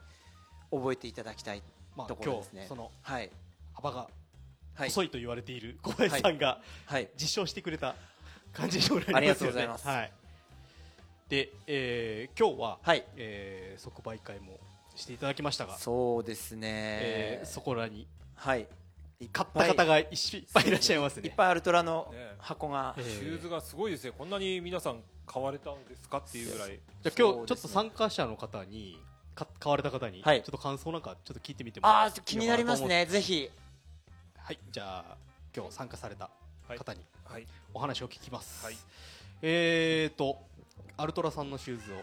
[0.72, 1.62] 覚えていただきたい
[1.96, 2.62] まあところですね。
[2.62, 3.30] 今日そのはい。
[3.74, 4.08] 幅が
[4.76, 4.90] はい。
[4.90, 7.10] 細いと言われている小林さんがはい。
[7.18, 7.96] 実証してくれた
[8.54, 9.14] 感じになりますよね。
[9.16, 9.88] ありがとうございます。
[9.88, 10.12] はい。
[11.30, 13.06] で、えー今日は、はい。
[13.16, 14.60] えー即売会も
[14.96, 18.68] していただきましたが、そうですね、えーそこらにはい。
[19.32, 20.06] 買った方がいっ
[20.54, 21.30] ぱいいらっしゃいますね。
[21.30, 23.06] いっぱいアルトラのね箱が、えー。
[23.06, 26.70] シューズがすごいですねこんなに皆さん買われたんですかっていうぐらい。
[26.70, 29.00] じゃあ今日ちょっと参加者の方に
[29.36, 30.42] か買われた方に、はい。
[30.42, 31.88] ちょっと感想なんかちょっと聞いてみても。
[31.88, 33.50] ああ気になりますねぜひ。
[34.38, 35.18] はいじゃあ
[35.56, 36.30] 今日参加された
[36.68, 37.48] 方にはい。
[37.74, 38.78] お話を聞きます、はい。
[39.42, 40.38] えーと
[40.98, 41.96] アルトラさんのシューズを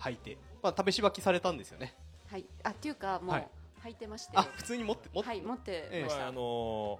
[0.00, 1.94] 履いて、まあ、試し履きされたんですよね。
[2.30, 3.48] はい、あっていうかもうはい。
[3.84, 6.20] 履いてまして、あ普通に持って持って、はい持ってええました。
[6.20, 6.98] まああのー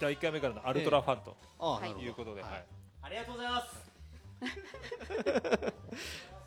[0.00, 2.52] 第1回目からのアルトラファンとああはいうことで、はい。
[2.52, 2.64] はい。
[3.02, 3.88] ありがとうございます。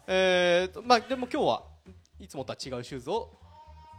[0.07, 1.63] えーとまあでも今日は
[2.21, 3.29] いつもとは違うシューズを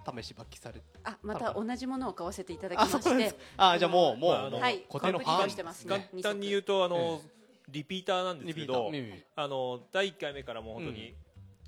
[0.04, 3.34] 試し履きされあまた同じものを買わせていただきあまして。
[3.56, 6.08] あじゃあもうもう,、まああのもうはい固定のファントしてます簡ね。
[6.22, 7.20] 単に言うとあの、
[7.68, 8.90] リピーターなんですけど
[9.36, 10.94] あの第1回目からもう本当うん。
[10.94, 11.14] に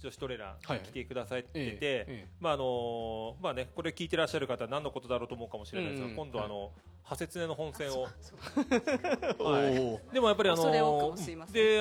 [0.00, 2.04] 女子トレーナはいー来てくださってて、ええ。
[2.08, 6.12] えまああのまあねこれ聞いてらっしゃる方は何のことだろうと思うかもしれないですが、うん。
[6.12, 6.72] うん今度はあの
[7.04, 8.08] ハセツネの本戦を。
[10.12, 10.82] でもやっぱりあのであ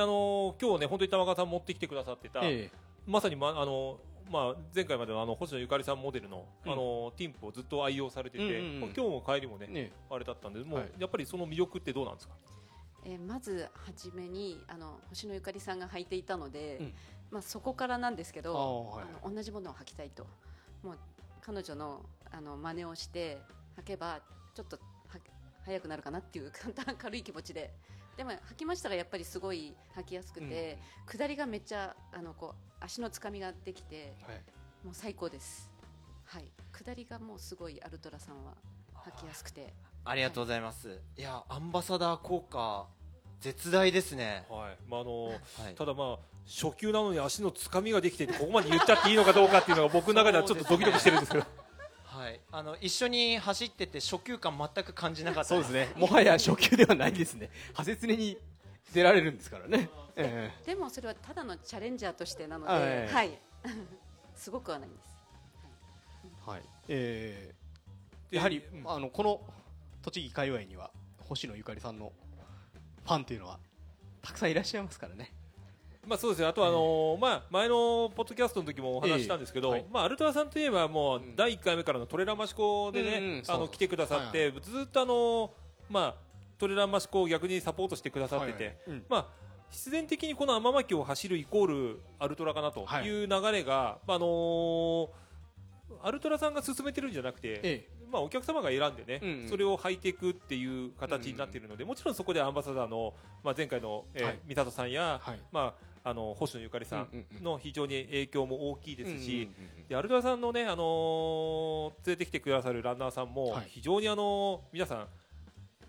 [0.05, 2.69] の今日ね本当に玉川さん持ってきてくださってた、え。
[3.05, 3.99] まさにまあの
[4.31, 6.71] まあ前回までのあの星野ゆかりさんモデルの、うん。
[6.71, 8.93] あのティンプをずっと愛用されてて、うんうんうん。
[8.93, 10.91] 今日も帰りもね、あれだったんでもう、はい。
[10.99, 12.33] やっぱりその魅力ってどうなんですか？
[13.05, 16.93] えーまず初めにあの星野ゆかりさんが履いていたので、うん。
[17.31, 20.25] まあそこからなんですけど、あーはいあの同じものを履きたいと、
[20.83, 20.97] もう
[21.41, 22.01] 彼女の
[22.31, 23.39] あの真似をして
[23.79, 24.21] 履けば
[24.55, 25.19] ちょっとは
[25.65, 27.73] 速くなるかなっていう簡単 軽い気持ちで。
[28.17, 34.41] でも履きましたらやっぱりすごい履きやすくて、下りがめっちゃあのこう足のつかみができてはい。
[34.83, 35.71] もう最高です。
[36.25, 38.53] はい、下りがもうすごいアルトラさんは
[39.15, 40.99] 履きやすくて、ありがとうございます。
[41.17, 42.87] いやアンバサダー効果
[43.39, 44.77] 絶大ですね、はい。
[44.89, 45.35] まああのは
[45.71, 51.45] い、ただまあ初級なのに足のつかみができていてここまで言っちゃっていいのかどうかっていうのが僕の中ではちょっとドキドキしてるんですけど
[52.23, 55.89] はい、あの一緒に走ってて初級感全く感じなかったそうですね。
[55.97, 57.49] もはや初級ではないですね。
[57.71, 58.37] 派切ねに
[58.93, 62.79] 出られるんですからね、 えでもそれはただのチャレンジャーとしてなので、は
[63.13, 63.31] はい。
[63.31, 63.37] い、
[64.35, 65.17] すごくはないんです。
[66.47, 66.63] えはい。
[66.87, 68.89] えーでやはり、うん。
[68.89, 69.41] あのこの
[70.01, 72.13] 栃木界隈には星野ゆかりさんの
[73.03, 73.59] ファンというのは
[74.21, 75.33] たくさんいらっしゃいますからね
[76.05, 76.47] まあそうですね。
[76.47, 79.73] あとはあのーまあ前のポッドキャストの時もお話ししたんですけど、ええ。
[79.73, 85.49] はいまあアルトラさんといえばもううん第1回目からのトレランマシコでね、うんうんあの来てくださって、ずっとあのー
[85.89, 86.15] まあ
[86.57, 88.77] トレランマシコを逆にサポートしてくださってて、はいはい。
[88.87, 89.03] うん。
[89.09, 89.27] まあ
[89.69, 93.05] 必然的にこの天巻を走るイコールアルトラかなとはい。
[93.05, 95.07] いう流れが、まああのー
[96.01, 99.49] アルトラさんが進めてるんじゃなくて、えまあ、お客様が選んでね、うんうん。
[99.49, 104.39] それを履いていくっていう形になっているので、もちろんそこでアンバサダーの、まあ、前回の、えーはい。
[104.47, 105.39] 三里さんや、はい。
[105.51, 109.49] まあ、あの星野ゆかりさうんの非常に影響も大きいですし、
[109.87, 113.67] でアルトラさんのね、あのー連れてきてくださるランナーさんも、はい。
[113.69, 115.07] 非常に、あのー皆さん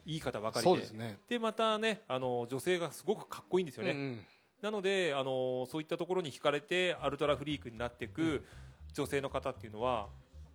[0.06, 0.70] いい方ばかりで。
[0.70, 1.18] そうですね。
[1.28, 3.90] でまたね、あのー女性がすごくかっこいいんですよね。
[3.90, 4.20] うんうん。
[4.62, 8.44] なので、あのーそういったところに惹かれてアルトラフリークになっていく
[8.92, 10.06] 女性の方っていうのは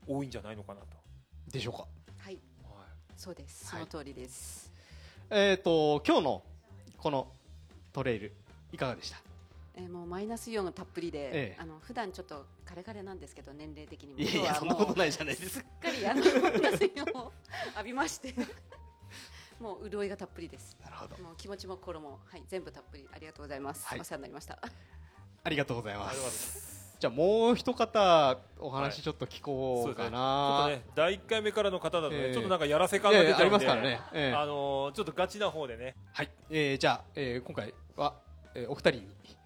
[0.08, 0.88] 多いんじゃないのかなと。
[1.52, 1.86] でしょうか。
[2.20, 2.40] はい、
[3.18, 3.68] そうです。
[3.68, 3.86] そはい。
[3.86, 4.72] の通りです。
[5.30, 6.44] えっ、と今日の
[6.98, 7.28] この
[7.92, 8.34] トレイル
[8.72, 9.18] いかがでした？
[9.80, 11.58] えーもうマイナスイオンがたっぷりで、ええ。
[11.58, 14.20] あの普段ちょっとカレカレなんですけど年齢的にも。
[14.20, 15.50] いやいやそんなことないじゃないです。
[15.50, 17.32] すっかりあのマイナスイオンを
[17.76, 18.34] 浴びまして
[19.60, 20.76] もう潤いがたっぷりです。
[20.84, 21.18] なるほど。
[21.24, 24.00] もう気持ちも心もはい全部たっぷりありがとうございます、はい。
[24.00, 24.60] お世話になりました。
[25.44, 26.98] ありがとうございまありがとうございす。
[27.00, 32.34] じゃあもう一方おはい話ちょっと聞こうかちょっな、とね、第1回目からの方だとね、ええ。
[32.34, 34.36] ちょっとなんかやらせ感いが出ちゃうんで、ありますからね、ええ。
[34.36, 38.16] あのーちょっとガチな方でね、はい、えー、じゃあ、えー、今回は、
[38.54, 39.38] えー、お二人に来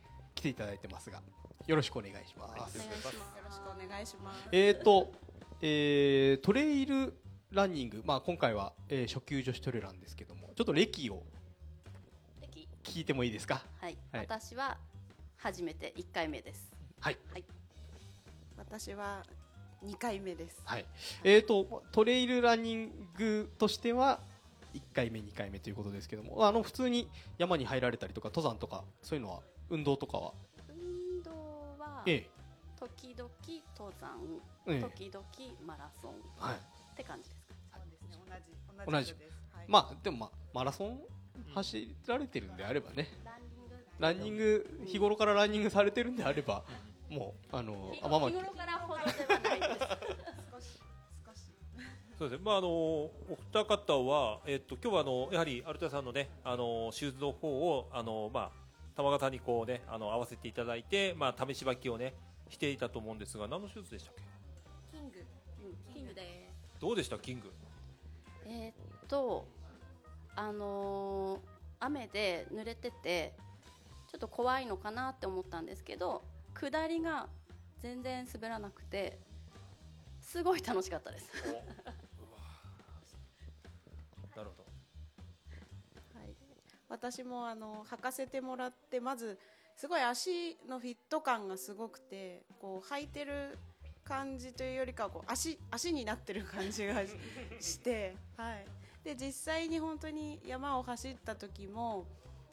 [0.43, 1.21] ていただいてますが
[1.65, 2.85] よろしくお願いします、お願いします。
[2.85, 2.91] よ
[3.43, 4.49] ろしくお願いします。
[4.51, 5.11] えーと、
[5.61, 7.13] えー、トレイル
[7.51, 11.23] ランニング、まあ、今回は、えー、初級女子トレランですけどもちょっと歴を
[12.41, 13.61] 的聞いてもいいですか？
[13.79, 14.25] はい、はい。
[14.25, 14.77] 私は
[15.37, 16.69] 初めて1回目です。
[16.99, 17.17] はい、
[18.57, 19.23] 私は
[19.85, 20.61] 2回目です。
[20.65, 20.85] はい。
[21.23, 24.19] えー、とトレイルランニングとしては
[24.73, 30.33] 1回目2回目ということですけどもあの普通に山に入られたりとか登山とかそういうのは運動とかは？
[30.69, 31.31] 運動
[31.79, 32.27] はえ
[32.79, 33.29] 時々
[33.77, 34.17] 登山
[34.67, 34.77] ええ。
[34.77, 35.25] え時々
[35.65, 36.55] マラソンはい。
[36.55, 36.59] っ
[36.95, 37.41] て感じです
[37.71, 37.77] か？
[38.11, 38.85] そうですね。
[38.85, 39.13] 同じ同じ同じ。
[39.15, 39.37] です。
[39.55, 39.65] はい。
[39.67, 40.99] まあでも、まあ、マラソン？
[41.55, 43.07] 走られてるんであればね。
[43.23, 46.63] ランニングランニング日頃からランニングされてるんであれば
[47.09, 50.79] もうあの日天巻頃からほどではないです。
[52.17, 53.11] そうですね、まああのお
[53.51, 58.51] 二方は、えっと今日はあのやはりアルタさんのね、あのシューズの方をあのまあ
[58.95, 62.13] 玉川さんにこうね、あの合わせていただいて、まあ試し履きをね
[62.49, 64.13] していたと思うんですが、何のシューズでしたっ
[64.91, 64.97] け？
[64.97, 65.25] キング。
[65.93, 67.17] キングでどうでした？
[67.17, 67.51] キング？
[68.45, 69.47] えーっと
[70.35, 71.39] あのー
[71.85, 73.33] 雨で濡れてて
[74.09, 76.21] ちょっと怖いのかなって思ったんですけど
[76.53, 77.27] 下りが
[77.81, 79.19] 全然滑らなくて
[80.21, 81.29] すごい楽しかったです
[86.93, 89.39] 私もあの履かせてもらってまず
[89.75, 93.57] すごい足のフィット感がすごくてこう履いてる
[94.03, 97.03] 感じというよりかはこう足足になってる感じが
[97.59, 98.65] して、はい。
[99.03, 102.05] で実際に本当に山を走った時も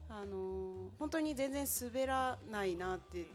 [0.09, 3.27] あのー本当に全然滑らないなって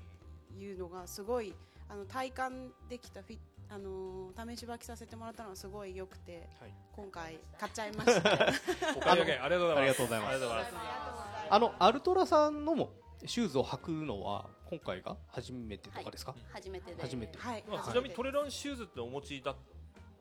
[0.58, 1.54] いうのがすごい
[1.88, 3.38] あの体感できたフィ
[3.70, 6.74] あのー試し履きさせてもらったのがすごい良くて、はい。
[6.92, 8.32] 今回買っちゃいました。
[8.98, 9.78] お買い上げありがとうございます。
[9.78, 10.30] ありがとうございます。
[10.30, 11.48] ありがとうございます。
[11.50, 12.90] あのアルトラさんのも
[13.26, 17.02] シューズを履くのは今回が初めてとかですか、初めてで。
[17.02, 17.38] 初めて。
[17.38, 17.64] はい。
[17.68, 19.56] まあ、ちなみにトレランシューズってお持ちだ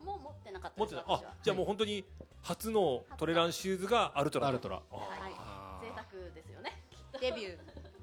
[0.01, 1.05] もう持ってなかった持ってた。
[1.07, 2.05] あじゃあもう本当に
[2.43, 4.49] 初のトレランシューズがアルトラ。
[4.49, 4.83] アルトラ。
[4.91, 5.33] あはい。
[5.83, 6.83] 贅沢ですよね。
[7.21, 7.59] デビュー、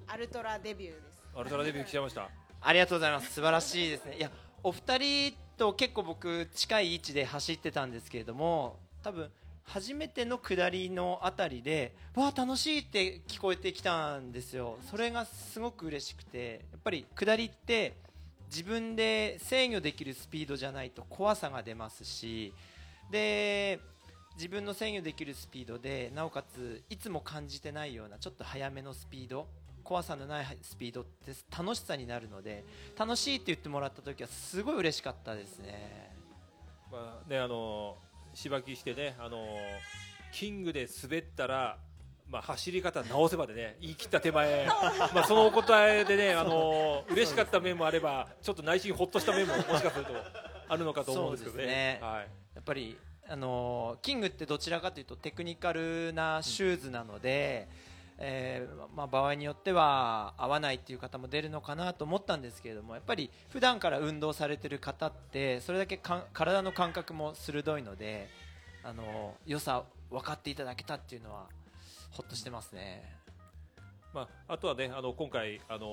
[0.08, 1.22] アルトラデビューです。
[1.36, 2.30] アルトラデビュー来ちゃいました。
[2.62, 3.34] ありがとうございます。
[3.34, 4.18] 素晴らしいですね。
[4.18, 4.32] いや
[4.64, 9.30] お二人と結構僕近い位置で走ってたんですけれども多分
[9.64, 14.78] 初めての下りのあたりでわあ楽しいって聞こえてきたんですよ。
[14.90, 17.94] それがすごく嬉しくてやっぱり下りって
[18.48, 22.54] 自分で制御できるスピードじゃないと怖さが出ますし
[23.10, 23.80] で
[24.36, 29.48] 自分の制御できるスピードでなおかついつも感じてないようなちょっと速めのスピード
[29.82, 32.64] 怖さのないスピードって楽しさになるので
[32.98, 36.16] 楽しいって言ってもらった時はすごい嬉しかったですね。
[36.92, 37.98] まあねあの
[38.34, 39.46] しばきしてねあの
[40.32, 41.78] キングで滑ったら
[42.32, 44.66] まあ、走り方直せばでね言い切った手前、
[45.14, 50.14] まあ、そのお答えでね、あの嬉しかった面もあればちょっと内心ほっとした面ももしかすると
[50.70, 51.66] あるのかと思うんですけどね。
[51.66, 52.00] ね。
[52.02, 52.28] はい。
[52.56, 57.68] やっぱりあのキングってどちらかというとテクニカルなシューズなので、
[58.24, 68.30] えーまあ、場合によっては合わないっていう方も出るのかなと思ったんですけれどもやっぱり普段から運動されてる方ってそれだけかん体の感覚も鋭いので
[68.84, 71.48] あの良さ分かっていただけたっていうのは
[72.12, 73.22] ほっとしてますね。
[74.14, 75.86] まあ、あとはね、あの今回、あの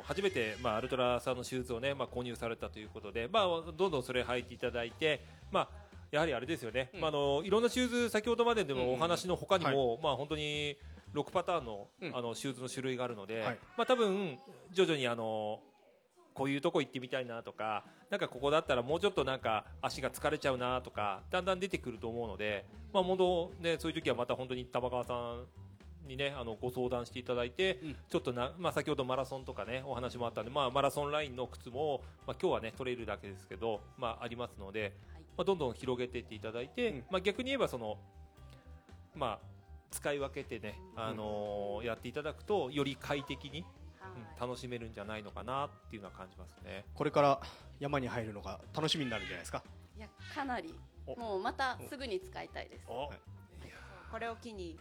[0.00, 3.46] ー初めて、まあ、アルトラさんのシューズをね、まあ、購入されたということで、まあ、
[3.76, 5.68] どんどんそれ履いていただいて、まあ、
[6.10, 7.00] やはりあれですよね、うん。
[7.00, 10.76] まあ、あのいろんなシューズ、先ほどまででうんうんもお話の他にも、まあ、本当に
[11.14, 12.16] 6パターンの,、うん。
[12.16, 13.58] あのシューズの種類があるので、はい。
[13.76, 14.38] まあ、多分
[14.72, 15.60] 徐々にあの
[16.34, 25.46] こういうとこ行ってみたいなとか、なんかここだったらもうちょっとなんか足が疲れちゃうなとか、だんだん出てくると思うので、まあ、本当ね、そういう時はまた本当に玉川さん
[26.08, 27.96] にね、あのご相談していただいて、うん。
[28.08, 34.92] ちょっとな、まあ、先ほどマラソンとかね、お話もあったんで、まあ、マラソンラインの靴も、まあ、今日はね、トレイルだけですけど、まあ、ありますので、
[35.36, 37.04] まあ、どんどん広げていっていただいて、うん。
[37.10, 37.96] まあ、逆に言えばその、
[39.14, 39.53] まあ、
[39.94, 43.66] 使い分けてね、あのーやっていただくと、より快適に、うん
[44.38, 46.84] 楽しめるんじゃないのかなっていうのは感じますね。
[46.94, 47.40] これから
[47.80, 49.62] 山に入るのが楽しみになるんじゃないですか？
[49.96, 50.74] いやかなり。
[51.06, 51.16] お。
[51.18, 52.86] もうまたすぐに使いたいです。
[52.86, 53.10] こ
[54.18, 54.78] れを機に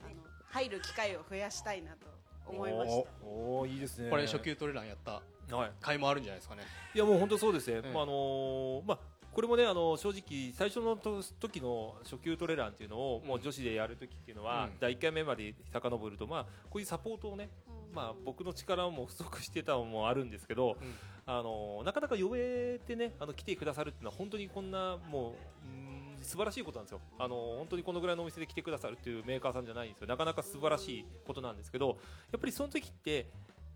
[0.00, 0.14] あの
[0.46, 2.06] 入る機会を増やしたいなと
[2.46, 3.08] 思いました。
[3.24, 4.08] おおーいいですね。
[4.10, 5.22] これ初級トレランやった
[5.54, 5.72] はい。
[5.82, 6.62] 甲斐もあるんじゃないですかね。
[6.94, 7.78] いやもう本当そうですね。
[7.78, 7.92] うん。
[7.92, 8.98] まああのーまあ
[9.32, 17.48] これもねあの正直最初のと時の初級トレランっていうのをもう女子でやる時っていうのは、うん第1回目まで遡るとまあこういうサポートをね、
[17.94, 25.32] まあ僕の力も不足してたのもあるんですけど、うんあのーなかなか呼べてねあの来てくださるっていうのは本当にこんなもう
[25.66, 27.00] うーん素晴らしいことなんですよ。
[27.18, 30.08] あのー本当にこのぐらいのお店で来てくださるっていうメーカーさんじゃないんですよ。
[30.08, 31.96] なかなか素晴らしいことなんですけど、
[32.32, 33.26] やっぱりその時って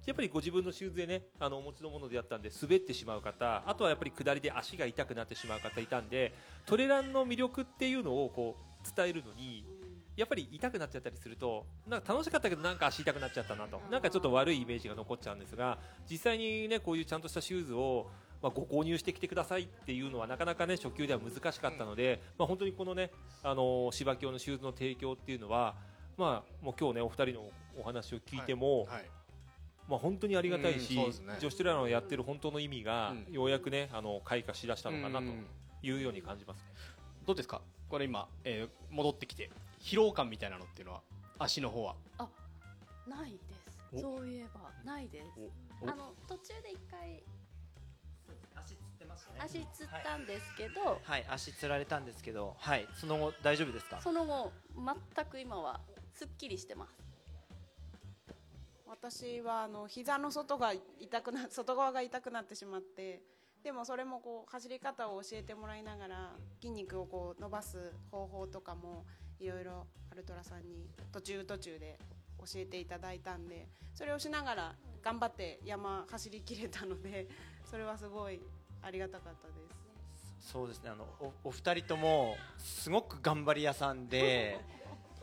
[0.07, 6.33] やっぱりご自分のシューズでねあのお持ちのものでやったんで滑ってしまう方あとはやっぱり下りで足が痛くなってしまう方いたんで
[6.65, 9.65] トレランの魅力っていうのをこう伝えるのに
[10.17, 15.79] やっぱり痛くなっちゃったりするとなんか楽しかったけどなんか足痛くなっちゃったなとなんかちょっと悪いイメージが残っちゃうんですが
[16.09, 18.07] 実際にねこういうちゃんとしたシューズを
[18.43, 23.11] まあ、ご購入してきてくださいっていうのはなかなかね初級では難しかったので、まあ、本当にこのね
[23.43, 25.75] あの芝京のシューズの提供っていうのは
[26.19, 29.11] まあもう今日ねお二人のお話を聞いても、はい。
[29.89, 31.37] まあ、本当にありがたいし、うんね。
[31.41, 33.33] 女子トレーラーのやってる本当の意味が、うん。
[33.33, 35.47] ようやくねあの開花しだしたのかなとうん
[35.83, 36.65] いうように感じます、
[37.27, 37.61] どうですか？
[37.89, 41.03] これ今、えー戻ってきて疲労感みたいなのっていうのは
[41.39, 41.95] 足の方は？
[43.07, 43.39] ないで
[43.71, 43.79] す。
[43.93, 44.01] お。
[44.01, 45.27] そういえばないです。
[45.83, 47.23] おあの途中で一回
[48.57, 49.41] 足つってましたね。
[49.45, 54.01] 足つったんですけど、はい、足つられたんですけど、はい、その後大丈夫ですか？
[54.01, 55.81] その後全く今は
[56.15, 57.06] すっきりしてます
[58.89, 63.23] 私はあの膝の外が痛くな外側が痛くなってしまって
[63.63, 69.05] でもそれもこう走り方を教えてもらいながら筋肉をこう伸ばす方法とかも
[69.41, 71.99] いろいろアルトラさんに途中途中で
[72.39, 77.27] 教えていただいたんでそれをしながら頑張って山走りきれたので
[77.69, 78.41] それはすごい
[78.83, 80.53] ありがたかったです。
[80.53, 84.61] そうですね、あの、お、お二人とも、すごく頑張り屋さんで。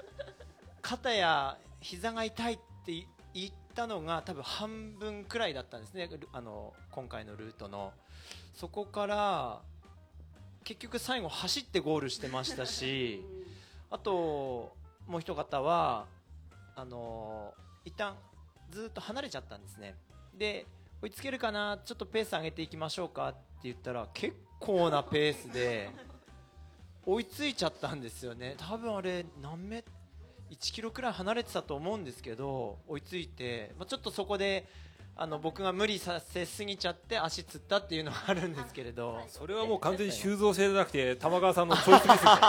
[0.81, 6.07] 肩や膝が痛いってい言ったのが、多分半分くらいだったんですね。
[6.07, 7.93] ルあの、今回のルートの。
[8.53, 9.61] そこから。
[10.63, 13.25] 結局最後走ってゴールしてましたし。
[13.89, 14.75] あと、
[15.07, 16.05] もう一方は。
[16.75, 17.53] あの、
[17.85, 18.15] 一旦
[18.71, 19.95] ずっと離れちゃったんですね。
[20.35, 20.65] で。
[21.03, 25.89] 追いつけるかなちょっとペース上げていきましょうかって言ったら結構なペースで
[27.05, 29.83] 追いついちゃったんですよね多分あれ何メ
[30.53, 34.65] 1キロくらい離れてたと思うんですけど追いついて、まあ、ちょっとそこで
[35.15, 39.21] あの僕が無理させすぎちゃって足つったっていうのはあるんですけれど。
[39.27, 42.41] それはもう完全に修造性じゃなくて玉川さんのチョイスですよね。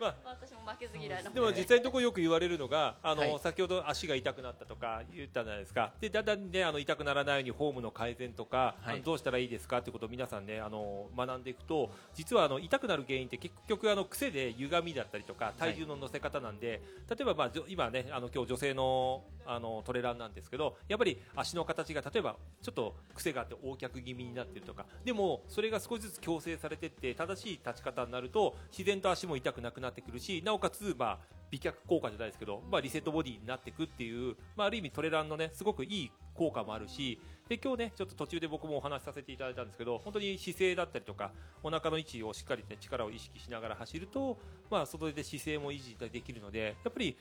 [0.00, 1.40] まあ私も負けず嫌いなで。
[1.40, 3.38] も実際のところよく言われるのがあの、はい。
[3.38, 5.92] 先ほど足が痛くなったとか言ったじゃないですか。
[6.00, 9.02] でだんだんねあの痛くならないようにフォームの改善とか、はい。
[9.02, 9.78] どうしたらいいですか？
[9.78, 31.18] ってことを皆さんねあの学んでいくと実はあの痛くなる原因って結局あの癖で歪みだったりとか体重の乗せ方なんで、例えばまあ今ねあの今日女性のあのトレランなんですけどやっぱり足の形が例えばちょっと癖があって横脚気味になってるとかでもそれが少しずつ矯正されていって正しい立ち方になると自然と足も痛くなくなってくるしなおかつまあ
[31.50, 41.30] 美脚効果じゃないですけど、まあ、リセットボディになっていくっていう、まあ、ある意味トレランのねすごくいい効果もあるしで今日ねちょっと途中で僕もお話しさせていただいたんですけど本当に姿勢だったりとか
[41.62, 44.36] お腹の位置をしっかり、ね、力を意識しながら走ると、
[44.68, 47.16] まあ、外で姿勢も維持できるのでやっぱり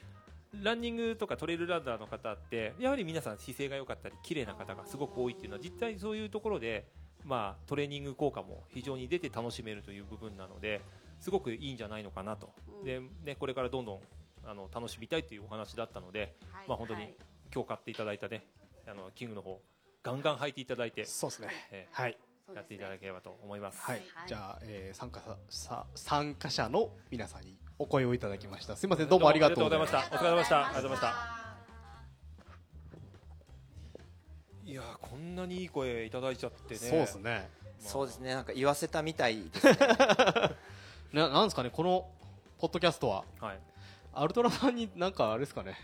[0.63, 6.87] ランニングとかトレイルランナーの方ってやはり皆さん姿勢が良かったり綺麗な方がすごく多いっていうのは実際そういうところで、
[7.23, 10.81] まあ、トレーニング効果も非常に出て楽しめるという部分なので
[11.23, 12.83] すごくいいんじゃないのかなと、うん。
[12.83, 13.99] でね、これからどんどん
[14.45, 16.35] あの楽しみたいというお話だったので、
[16.67, 17.15] まあ、本当に
[17.55, 18.45] 今日買っていただいたね
[18.85, 19.61] あのキングの方
[20.03, 21.47] ガンガン履いていただいて、そうですね。
[21.71, 22.17] えはい。
[22.51, 23.79] ーやっていただければと思います。
[23.81, 24.27] はい、はい。
[24.27, 28.75] じゃあ、えー参加者さ参加者の皆さんにお声をいただきました。
[28.75, 29.07] すみません。
[29.07, 29.99] どうもありがとうございました。
[29.99, 30.59] ありがとうございました。
[30.59, 30.75] お疲れ様でした。
[30.75, 31.01] ありがとうございまし
[34.65, 34.67] た。
[34.71, 36.79] いやーこんなにいい声いただいちゃってね。
[36.79, 37.49] そうですね。
[37.79, 38.33] そうですね。
[38.33, 39.77] なんか言わせたみたいですね
[41.13, 42.09] ななんですかねこの
[42.57, 43.23] ポッドキャストは。
[43.39, 43.59] はい。
[44.13, 45.75] アルトラさんになんかあれですかね。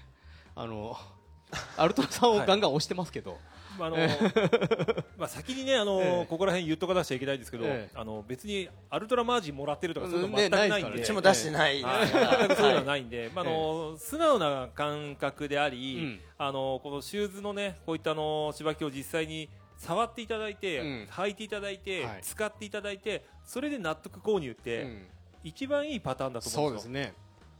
[0.55, 0.97] あの
[1.77, 3.37] アルトラさんをガンガン押してますけど、
[3.77, 3.97] まああの
[5.17, 6.25] まあ先にねあの、ええ。
[6.25, 7.95] ここら辺言っとかなくちゃいけないんですけど、ええ。
[7.95, 11.01] あの別にアルトラマージンもらってるとかそういうのね全くないんで。
[11.01, 11.83] うちも出してない。
[11.83, 12.07] はい。
[12.07, 16.21] そういうのはないんで、まああの素直な感覚であり、うん。
[16.39, 21.07] あのこのシューズのねこういったあの芝木を実際に触っていただいて、うん。
[21.11, 22.21] 履いていただいて、はい。
[22.23, 25.07] 使っていただいてそれで納得購入って、うん
[25.43, 26.61] 一番いいパターンだと思ですよ。
[26.61, 27.13] そううんですね、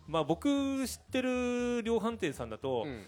[0.07, 0.47] まあ僕
[0.87, 3.05] 知ってる量販店さんだと、うん。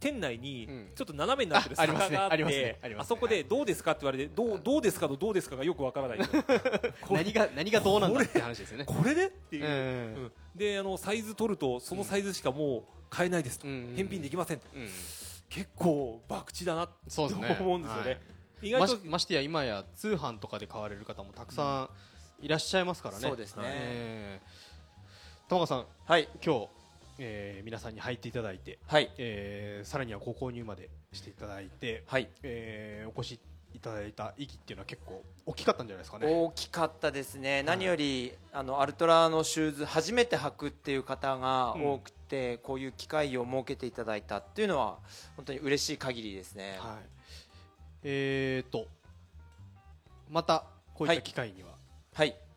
[0.00, 0.88] 店内にうん。
[0.94, 2.78] ちょっと斜めになってる坂があってありますね。
[2.98, 6.18] あそこでどうですかって言われてどうどうですかとどうですかがよくわからない。
[7.10, 8.84] 何が何がどうなんだって話ですよね。
[8.84, 9.64] これでっていう。
[9.64, 10.24] うん。
[10.24, 10.32] うん。
[10.54, 13.94] であのサイズ取るとそのサイズしかもう買えないですと、うん。
[13.96, 14.66] 返品できませんと。
[14.74, 14.88] うん。
[15.48, 17.56] 結構博打だなってそうですね。
[17.58, 18.20] 思うんですよね、はい。
[18.62, 21.90] 意外とましてや今や通販とかで買われる方もたくさん
[22.40, 23.62] いらっしゃいますからね、そうですね。
[23.66, 24.68] えー
[25.48, 26.28] 玉川さんはい。
[26.44, 26.68] 今日、
[27.18, 29.10] えー皆さんに入っていただいて、はい。
[29.18, 32.28] えーさらにはご購入までしていただいて、はい。
[32.42, 33.40] えーお越し
[33.74, 36.26] いただいた意義っていうのは結構大きかったんじゃないですかね。
[36.26, 44.98] 大きかったですね、何よりあのアルトラのシューズ初めて履くっていう方が多くて、こういう機会を設けていただいたっていうのは
[45.36, 47.06] 本当に嬉しい限りですね、はい、
[48.04, 48.86] えーと
[50.30, 50.64] また
[50.94, 51.77] こういった機会には、はい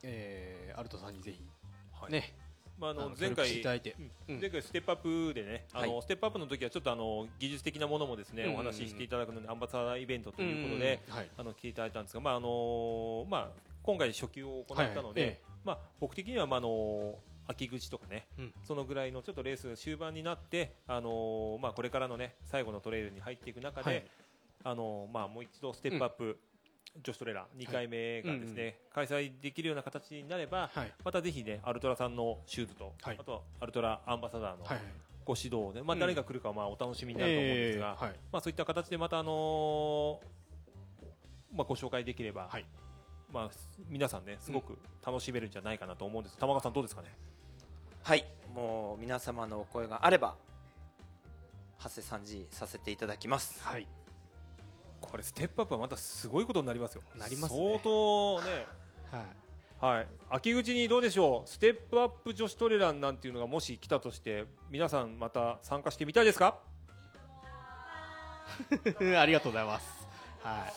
[0.04, 1.46] えーアルトさんにぜひ、
[1.92, 2.12] はい。
[2.12, 2.34] ね。
[2.80, 6.02] まあ、ああのの前回前回ステップアップでね、あのはい。
[6.02, 11.00] ステップアップの時はちょっとあの技術的なものもですね、お話ししていただくのでアンバサダーイベントということで、
[11.38, 13.50] あの来ていただいたんですが、まああのまあ
[13.84, 18.54] 今回初級を行ったので、まあ僕的にはまああの秋口とかね、うん。
[18.64, 24.06] そのぐらいのちょっとレース終盤になって、あのまあこれからのね最後のトレイルに入っていく中で、はい。
[24.64, 26.40] あのまあもう一度ステップアップ、
[27.04, 30.94] 女子トレーラー2回目がですね、開催できるような形になれば、はい。
[31.04, 33.18] またぜひねアルトラさんのシューズと、はい。
[33.20, 34.80] あとはアルトラアンバサダーのはい
[35.24, 36.00] ご指導で、まあうん。
[36.00, 38.16] 誰が来るかはまあお楽しみになると思うんですが、えーはい。
[38.34, 40.26] まあそういった形でまたあのー
[41.56, 42.66] まあご紹介できれば、はい。
[43.32, 43.50] まあ
[43.88, 46.38] 皆さんねすごく楽しめるんじゃないかなと思うんです。
[46.38, 47.08] 玉川さんどうですかね？
[48.04, 48.26] はい。
[48.54, 50.36] もう皆様のお声があれば
[51.78, 53.64] 発生3時させていただきます。
[53.64, 53.88] はい
[55.02, 57.02] これステップアップはまたすごいことになりますよ。
[57.18, 58.66] なりますね相当ね。
[59.12, 59.26] はい
[59.98, 66.60] はい、秋口にどうでしょう、ステップアップ女子トレランなんていうのがもし来たとして、皆さんまた参加してみたいですか？
[69.20, 70.08] ありがとうございます。
[70.44, 70.74] はい。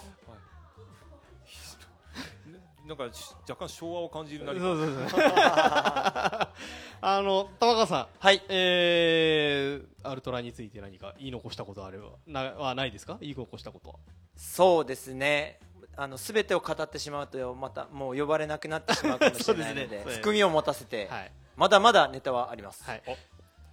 [2.87, 5.25] なんかし若干昭和を感じるそう何かそうそう。
[7.01, 8.43] あの玉川さん、はい。
[8.49, 12.11] えー、アルトラについて何か言い残したことあれば。
[12.27, 13.17] なはないですか？
[13.21, 13.97] 言い残したことは。
[14.37, 15.59] そうですね。
[15.97, 21.33] あの全てを語ってしまうとまたもう呼ばれなくなってしまうかもしれないので 含みを持たせて、はい。
[21.57, 23.03] まだまだネタはあります、はい。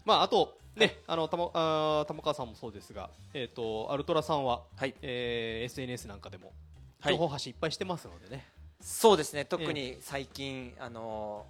[0.05, 4.95] まああとね、あの玉あー玉川さんもそうですが、えっ、とアルトラさんは、はい。
[5.01, 6.53] えー SNS なんかでも
[7.01, 7.13] はい。
[7.13, 8.47] 情報発信いっぱいしてますのでね。
[8.81, 9.45] そうですね。
[9.45, 11.45] 特に最近、あの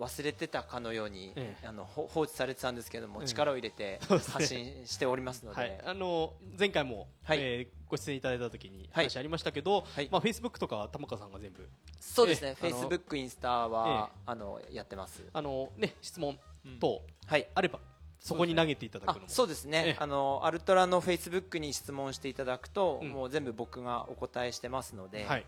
[0.00, 1.66] 忘れてたかのように、ええ。
[1.66, 3.26] あのほ放置されてたんですけども、ええ。
[3.26, 7.38] 力を入れて発信しておりますので、はい、あの前回も、はい。
[7.40, 9.06] えーご出演いただいた時にはい。
[9.06, 10.08] 話ありましたけど、はい。
[10.12, 11.68] まあフェイスブックとかは玉川さんが全部
[11.98, 15.24] そうですね、ええフェイスブック、インスタは、あのやってます。
[15.32, 16.38] あのね質問
[16.78, 17.48] 等はい。
[17.52, 17.80] あれば、
[18.20, 19.24] そこに投げていただくあのも。
[19.28, 19.96] そうですね、ええ。
[19.98, 23.08] あのアルトラのフェイスブックに質問していただくと、うん。
[23.10, 25.44] もう全部僕がお答えしてますので、はい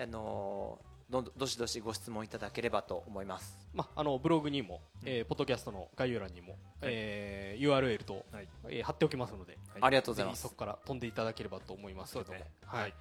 [0.00, 0.78] あの
[1.10, 3.56] どんどしどしご質問いただければと思います。
[3.72, 8.48] まあ、あのブログにも、えーポッドキャストの概要欄にも、えー URL と、はい。
[8.68, 10.42] えー貼っておきますので、ありがとうございます。
[10.42, 10.56] ぜひそこ。
[10.56, 12.44] から飛んでいただければと思いますけども、ね。
[12.66, 12.94] はい。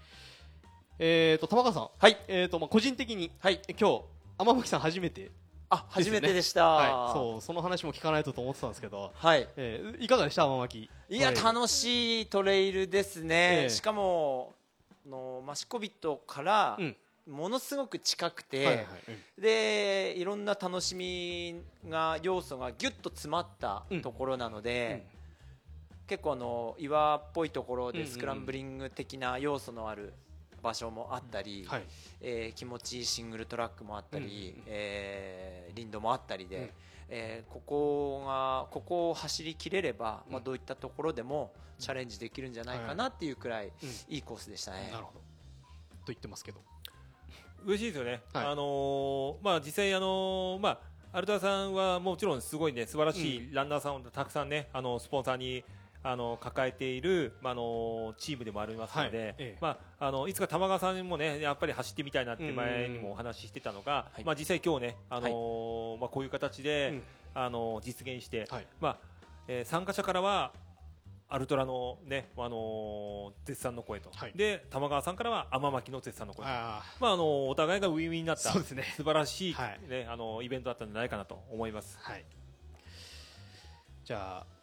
[0.99, 4.03] えー、と玉川さん、はい、えーとまあ、個人的に、はい、え今日
[4.39, 5.29] 天巻さん初めて
[5.69, 6.65] あ初めてでした。
[6.65, 9.47] はい、そうその話も聞かないとと思ってたんですけど、はい。
[9.57, 13.69] えーいかがでした天巻いや楽しいトレイルですね、ええ。
[13.69, 14.56] しかもあ
[15.07, 16.95] のマシコビットからうん。
[17.27, 18.85] ものすごく近くて、はいはい
[19.37, 19.41] うん。
[19.41, 24.01] でいろんな楽しみが要素がギュッと詰まったうん。
[24.01, 25.05] ところなので、
[26.07, 30.13] 結構あの岩っぽいところでスクランブリング的な要素のある
[30.63, 31.83] 場所もあったり、はい。
[32.21, 34.63] えー気持ちいいシングルトラックもあったり、うんうんうん。
[34.67, 36.69] えー林道もあったりで、うん
[37.09, 43.89] えーここがここを走りきれれば、まあ、うんどういったところでもチャレンジできるんじゃないかなっていうくらいうん。
[44.13, 44.89] いいコースでしたね。
[44.91, 45.19] なるほど。
[45.19, 45.23] と
[46.07, 46.61] 言ってますけど。
[47.65, 48.45] 嬉しいですよね、はい。
[48.45, 50.79] あのーまあ、実際、あのーまあ、
[51.17, 55.63] アルタさんはもちろんすごいね素晴らしいランナーさんをたくさんね、あのスポンサーに
[56.09, 59.27] あの抱えている、まあ、あのチームでもありますので、はい。
[59.27, 59.57] ええ。
[59.59, 64.23] まあ、あのいつか玉川さんもねやっぱり走ってみたいなって前にもお話ししてたのが、はい。
[64.23, 67.03] まあ、実際今日ね、あのーまあ、こういう形で、うん。
[67.33, 68.67] あの実現して、はい。
[68.79, 68.97] まあ
[69.49, 70.53] えー参加者からは
[71.29, 74.31] アルトラのね、あのー絶賛の声と、はい。
[74.33, 76.49] で玉川さんからは天巻の絶賛の声と。
[76.49, 78.83] あまあ、あのお互いがウィンウィンになったそうですね。
[78.95, 79.79] 素晴らしい、はい。
[79.89, 81.99] ねあのイベントだったんじゃないかなと思います。
[81.99, 82.23] はい。
[84.05, 84.56] じゃあ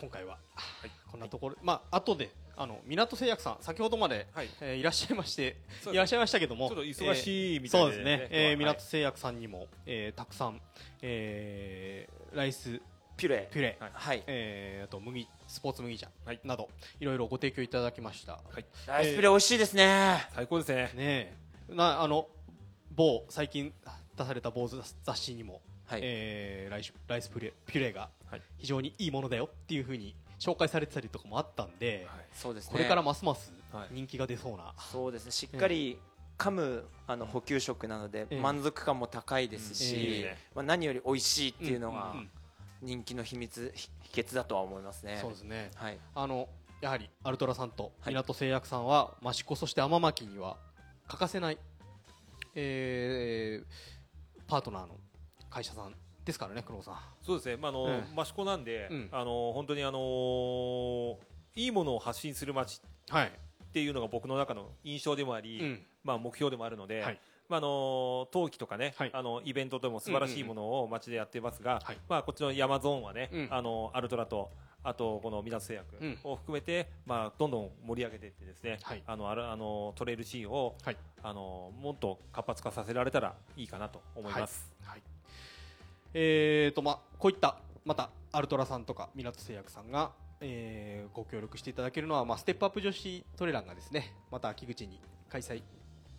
[0.00, 0.38] 今回は、
[0.84, 0.90] い。
[1.10, 4.48] こんなところ、まあ後であの港製薬さん先ほどまで、はい。
[4.60, 5.56] えーいらっしゃいまして
[5.92, 8.56] いらっしゃいましたけどもちょっと忙しいみたいでえーそうですね、えーはい。
[8.56, 10.60] 港製薬さんにも、えーたくさん、
[11.02, 12.80] えーライス
[13.16, 13.48] ピュレ。
[13.52, 13.90] ピュレ、はい。
[13.92, 16.40] はい、えーあと麦スポーツ麦茶はい。
[16.44, 16.68] など、
[17.00, 18.64] い、ろいろご提供いただきました、はい。
[18.86, 20.28] ライスピュレ美味しいですね。
[20.34, 20.82] 最高ですね。
[20.94, 21.36] ね
[21.70, 21.74] え。
[21.74, 22.28] なあの
[22.94, 23.72] 某最近
[24.16, 26.00] 出された某雑誌にも、はい。
[26.04, 28.17] えーライスライスピュレピュレがはい
[28.58, 32.72] 非常にいいものだよっていうふうに紹介されてたりとかもあったんで、そうですね。
[32.72, 33.88] これからますますはい。
[33.92, 35.30] 人気が出そうな、そうですね。
[35.30, 35.98] しっかり
[36.38, 38.40] 噛むあの補給食なのでええ。
[38.40, 42.14] 満足感も高いですえしえ、まあ何より美味しいっていうのが
[42.80, 45.18] 人気の秘密ひ秘訣だとは思いますね。
[45.20, 45.70] そうですね。
[45.74, 45.98] はい。
[46.14, 46.48] あの
[46.80, 48.14] やはりアルトラさんとはい。
[48.14, 50.56] 港製薬さんは益子そして天巻には
[51.08, 51.58] 欠かせない、
[52.54, 53.98] えー
[54.46, 54.96] パートナーの
[55.50, 55.94] 会社さん
[56.28, 56.94] ですからねさん。
[57.22, 57.56] そうですね。
[57.56, 59.08] まああの、え益子なんで、うん。
[59.10, 61.16] あの本当にあのー
[61.54, 65.82] いいものを発信する街はい、っていうのが僕の中の印象でもあり、うん。
[66.04, 67.00] まあ目標でもあるので。
[67.00, 67.20] はい。
[67.48, 69.10] まああの冬季とかね、はい。
[69.14, 71.98] あのイベントでも素晴らしいものを街でやってますが、はい。
[72.10, 73.48] まあこっちの山ゾーンはね、うん。
[73.50, 74.50] あのアルトラと
[74.82, 76.18] あとこの港製薬うん。
[76.24, 79.02] を含めて、まあどんどん盛り上げていってですね、はい。
[79.06, 80.96] あのあるあのトレイルシーンを、はい。
[81.22, 84.70] あのもっと活発化させられたらいいかなと思います。
[84.84, 85.02] はい
[86.14, 95.62] えーとまあ、こういったまたアルトラさんとか港製薬さんが、えーご協力していただけるのは、まあ、ステップアップ女子トレランがですねまた秋口に開催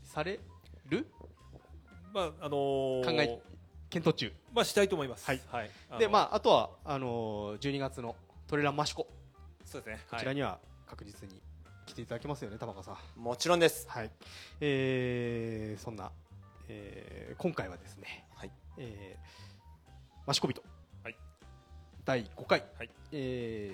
[0.04, 0.40] され
[0.88, 1.08] る
[2.14, 3.40] まああのー考え
[3.90, 5.26] 検討中まあしたいと思います。
[5.26, 5.70] はいはい。
[6.00, 8.16] で、まああ、あとはあのー12月の
[8.48, 9.08] トレランマシコ
[9.66, 10.00] そうですね。
[10.10, 11.42] はいちらには確実に
[11.86, 13.88] 来ていただきますよね玉川さんもちろんです。
[13.90, 14.12] はい、
[14.62, 16.12] えーそんな、
[16.68, 19.49] えー今回はですね、はいえー、
[20.30, 20.62] マシコビト、
[21.04, 21.16] はい。
[22.06, 22.90] 第5回、はい。
[23.12, 23.74] え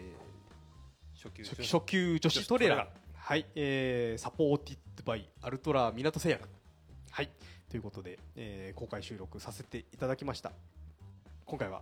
[1.13, 2.87] 初級ー初初級女子トレーラー。
[3.13, 6.47] はい、えーサポーティッドバイアルトラ港製薬
[7.11, 7.29] はい。
[7.69, 10.53] ということで、えー公開収録させていただきました。
[11.45, 11.81] 今回は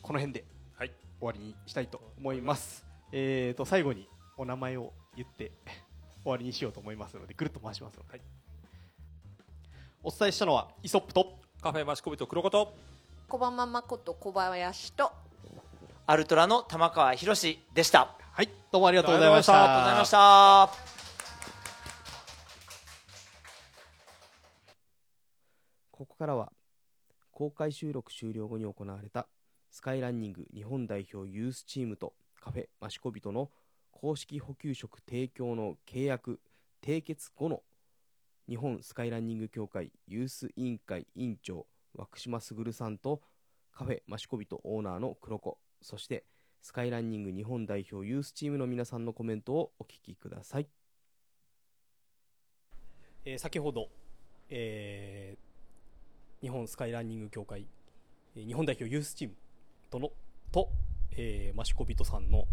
[0.00, 0.46] この辺で
[0.78, 0.92] はい。
[1.18, 2.86] 終わりにしたいと思います。
[3.12, 5.52] えーと最後にお名前を言って
[6.24, 8.22] 終わりにしようと思いますのでぐるっと回しますので、はい。
[10.02, 12.72] お伝えしたのはイソップとカフェマシコビと黒子と
[13.30, 15.12] 小浜まこと小林と
[16.04, 18.16] アルトラの玉川博でした。
[18.32, 20.16] はいどうもありがとうございましありがとうございました
[20.66, 20.70] た。
[25.92, 26.50] ここからは
[27.30, 29.28] 公開収録終了後に行われた
[29.70, 33.48] スカイランニング日本代表ユースチームとカフェマシコビトの
[33.92, 36.40] 公式補給食提供の契約
[36.84, 37.62] 締結後の
[38.48, 43.22] 日本スカイランニング協会ユース委員会委員長涌島卓さんと
[43.72, 46.24] カフェマシコビトオーナーの黒子そして
[46.62, 50.68] スカイランニング日本代表ユースチームの皆さんのコメントをお聞きください。
[53.24, 53.88] えー先ほど、
[54.48, 55.50] えー
[56.42, 57.66] 日本スカイランニング協会、
[58.34, 59.34] 日本代表ユースチーム
[59.90, 60.10] との
[60.50, 60.70] と、
[61.12, 62.46] えーマシコビトさんの、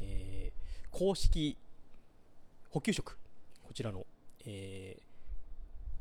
[0.00, 1.58] えー公式
[2.70, 3.18] 補給食
[3.62, 4.06] こちらの、
[4.46, 5.06] えー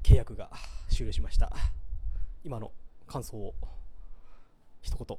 [0.07, 0.51] 契約が
[0.89, 1.51] 終了しました
[2.45, 2.71] 今の
[3.07, 3.55] 感想を
[4.81, 5.17] 一言、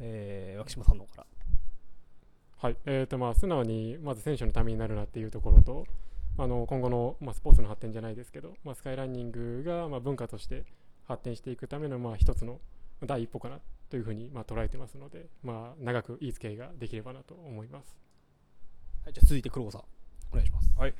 [0.00, 1.26] えー、涌島さんの方から。
[2.58, 2.76] はい。
[2.84, 5.86] えーとまあ、素直にまず選手のためになるなっていうところと
[6.36, 10.64] あの今後の、まあ、スポーツの発展じゃないですけど、まあ、スカイランニングが、まあ、文化として
[11.08, 12.60] 発展していくための、まあ、一つの
[13.02, 17.96] 第一歩かなというふうにまあ捉えてますので、まあ、長くいい付き合いができればなと思います。
[19.04, 19.80] はい、じゃあ続いて黒子さん
[20.32, 20.70] お願いします。
[20.76, 20.94] はい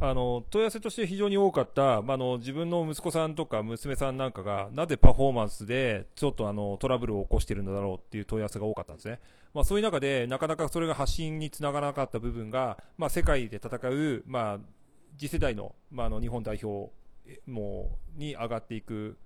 [0.00, 9.18] あの問い合わせとして非常に多かった、まあ、あの自分の息子さんとか娘さんなんかがなぜパフォーマンスでちょっとあのトラブルを起こしているんだろうっていう問い合わせが多かったんですね、
[9.54, 14.58] まあ、そういう中でなかなかそれが発信につながらなかった部分が、まあ、世界で戦う、まあ、
[15.18, 16.92] 次世代の,、まあ、の日本代表
[17.46, 19.16] もに上がっていく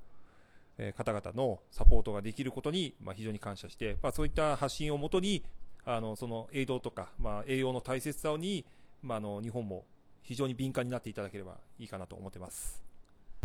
[0.78, 5.44] え方々のサポートができることに、まあ、非常に感謝して、まあ、そういった発信をもとに
[5.84, 8.64] あのその栄養とか、まあ、栄養の大切さに、
[9.02, 9.84] まあ、あの日本も
[10.22, 12.82] 非常に敏感になっていただければいいかなと思ってます。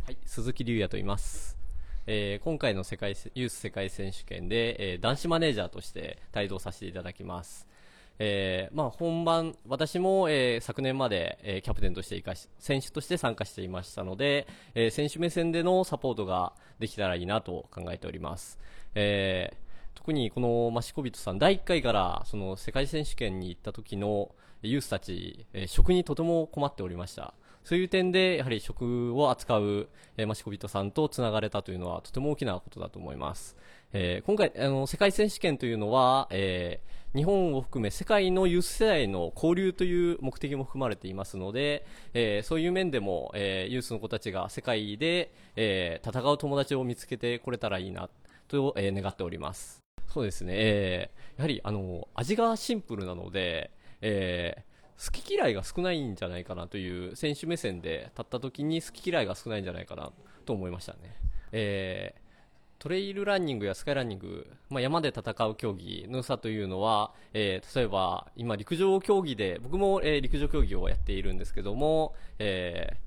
[0.06, 1.58] はい、鈴木隆也と言います。
[2.06, 7.68] えー今回の世界ユース世界選手権で、えー男子マネージャーとして帯同させていただきます。
[8.20, 18.58] えーまあ、本番、私も、えー昨年まで、えーキャプテンとして生かし、選手として参加していましたので、えー選手目線でのサポートができたらいいなと考えております。
[18.96, 24.30] えー特にこのマシコビトさん、第1回からその世界選手権に行った時の
[24.62, 27.34] ユースたち、えー食にとても困っておりました。
[27.64, 33.56] そういう点で、やはり食を扱う、えーマシコビトさんとつながれたというのはとても大きなことだと思います。
[33.94, 48.10] えー今回、あの、世界選手権というのは、えー日本を含め世界のユース世代の交流という目的も含まれていますので、えーそういう面でも、えユースの子たちが世界で、え戦う友達を見つけてこれたらいいな
[48.48, 49.80] と、え願っております。
[50.08, 53.72] そうですね、えやはりあの味がシンプルなので、
[54.02, 54.68] えー
[54.98, 60.12] 好き嫌いが少ないんじゃないかなという選手目線で立った時に好き嫌いが少ないんじゃないかな
[60.44, 61.00] と思いましたね。
[61.52, 62.28] えー
[62.80, 72.98] トレイルランニングやスカイランニング、まあ、山で戦う競技の差というのは、えー例えば今陸上競技で僕も、えー陸上競技をやっているんですけども、えー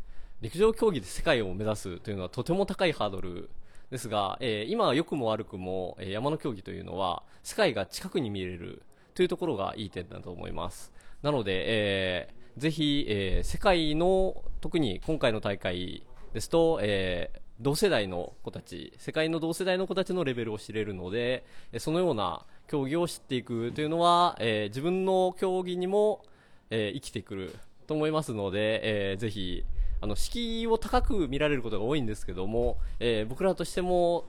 [0.42, 3.48] 陸上競技で世界を目指すというのはとても高いハードル
[3.92, 8.82] ですが、えー今は良くも悪くも、えー山の競技というのは世界が近くに見れる
[9.14, 10.92] というところがいい点だと思います。
[11.22, 16.04] なので、えーぜひ、えー世界の特に今回の大会
[16.34, 21.44] ですと、えー同世代の子たち、世界の同世代の子たちのレベルを知れるので、
[21.78, 26.24] そのような競技を知っていくというのは、えー自分の競技にも、
[26.70, 27.54] えー生きてくる
[27.86, 29.64] と思いますので、えーぜひ、
[30.00, 34.24] あの、敷居を高く見られることが多いんですけども、えー僕らとしても、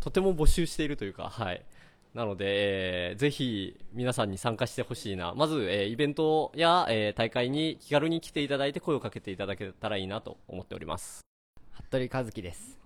[0.00, 1.62] とても募集しているというか、はい。
[2.16, 5.34] なので、えーぜひ皆さんに参加してほしいな。
[5.34, 11.20] まず、えーイベントや、えー大会に気軽に来ていただいて声をかけていただけたらいいなと思っております。
[11.72, 12.78] 服部和樹です、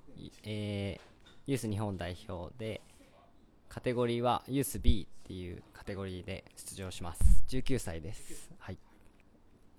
[0.42, 1.10] えー
[1.46, 2.80] ユース日本代表で
[3.68, 8.78] カテゴリーはユース B っていうカテゴリーで出場します19歳ですはい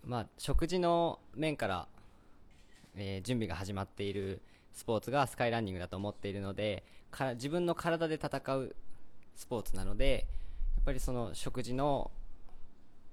[0.05, 1.87] まあ食事の面から、
[2.95, 4.41] えー準備が始まっている
[4.73, 8.75] スポーツがスカイランニングだと思っているのでか自分の体で戦う
[9.35, 10.27] スポーツなので
[10.75, 12.11] やっぱりその食事の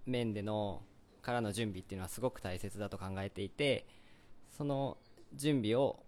[0.07, 0.83] 面での
[1.23, 3.87] からの準備っていうのはすごく大切だと考えていて
[4.57, 4.97] その
[5.35, 6.01] 準備を、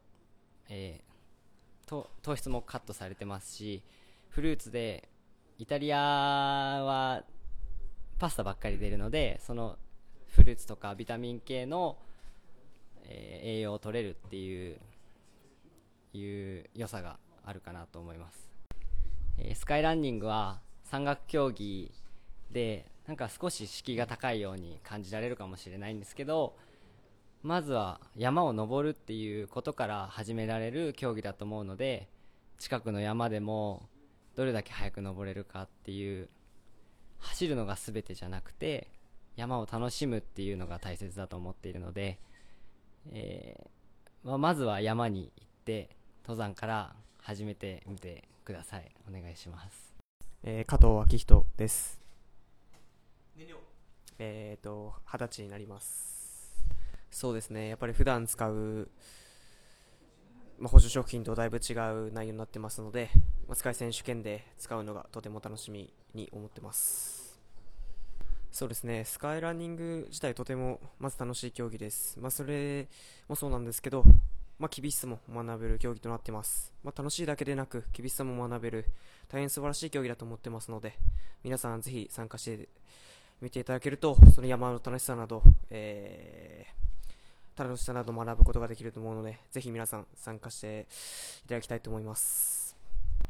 [0.69, 1.11] えー
[2.23, 3.83] 糖質もカットされてますし
[4.29, 5.09] フルーツで
[5.59, 7.25] イタリアは
[8.21, 9.77] パスタばっかり出るのでその
[10.29, 11.99] フルーツとかビタミン系の、
[13.07, 14.79] えー栄養を取れるっていう
[16.13, 18.50] いう良さがあるかなと思います、
[19.43, 21.93] えースカイランニングは山岳競技
[22.51, 26.57] でなんか少し敷居が高いように感じられるかもしれないんですけど
[27.43, 32.09] まずは山を登るっていうことから始められる競技だと思うので
[32.59, 33.89] 近くの山でも
[34.37, 36.29] どれだけ早く登れるかっていう
[37.19, 38.89] 走るのが全てじゃなくて
[39.37, 42.19] 山を楽しむっていうのが大切だと思っているので、
[43.13, 45.91] えーまあ、まずは山に行って
[46.25, 49.95] 登山から始めてみてくださいお願いします
[50.43, 52.01] えー加藤昭人です。
[54.23, 56.63] えっ、と、二十歳になります。
[57.11, 58.91] そうですね、やっぱり普段使う、
[60.59, 61.73] まあ、補助食品とだいぶ違
[62.09, 63.09] う内容になってますので、
[63.49, 67.41] まあ、スカイ選手権で使うのがとても楽しみに思ってます。
[68.53, 72.21] そうですね、スカイランニング自体とてもまず楽しい競技です。
[72.21, 72.89] まあ、それ
[73.27, 74.05] もそうなんですけど、
[74.61, 76.75] まあ、厳しさも学べる競技となってます。
[76.85, 78.85] まあ、楽しいだけでなく、厳しさも学べる、
[79.27, 80.99] 大変素晴らしい競技だと思ってますので、
[81.43, 82.69] 皆さんぜひ参加して
[83.41, 90.87] みていただけると、その山の楽しさなど、えー、楽しさなど学ぶことができると思うので、ぜひ皆さん参加して
[91.47, 92.77] いただきたいと思います。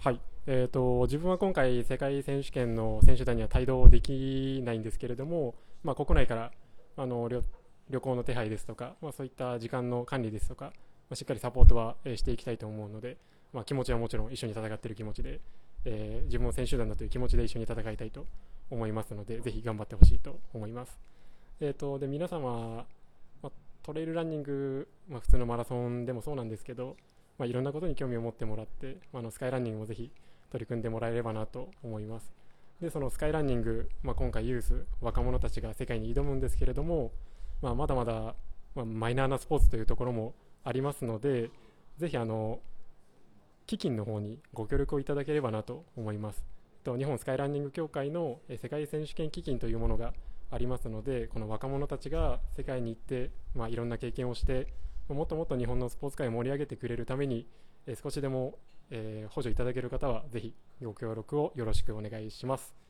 [0.00, 5.54] はい、えー、と自分は今回、世界選手権の選手団には帯同できないんですけれども、
[5.84, 6.50] まあ、国内から
[6.96, 7.44] あの旅
[7.88, 10.72] 旅行の手配ですとか、まあ、そういった時間の管理ですとか、
[11.10, 13.18] ま、しっかりサポートは、えしていきたいと思うので、
[13.52, 15.40] まあ、気持ちはもちろん一緒に戦っている気持ちで、
[15.84, 18.26] えー自分も選手団だという気持ちで一緒に戦いたいと
[18.70, 20.98] 思いますのでぜひ頑張ってほしいと思います。
[21.60, 22.86] えー、とで皆様、
[23.42, 23.50] まあ、
[23.82, 26.96] トレイルランニング、まあ、普通のマラソンでもそうなんですけど、
[27.38, 30.10] まあ、いろんなことに興味を持ってもらって、まあ、あのスカイランニングもぜひ
[30.50, 32.32] 取り組んでもらえればなと思います。
[32.80, 37.12] でそのスカイランニング、まあ、今回ユース若者たちが世界に挑むんですけれども、
[37.60, 38.34] まあ、まだまだ、
[38.74, 40.34] まあ、マイナーなスポーツというところも
[40.64, 41.50] ありますので
[41.98, 42.60] ぜひあの
[43.66, 46.44] 基金の方にご協力をいただければなと思います
[46.82, 50.12] と日本スカイランニング協会の世界選手権基金というものが
[50.50, 54.66] ありますのでこの若者たちが世界に行って、まあ、いろんな経験をして
[55.08, 57.46] もっともっと日本のスポーツ界を盛り上げてくれるために
[58.02, 58.58] 少しでも、
[58.90, 62.89] え補助いただける方はぜひご協力をよろしくお願いします。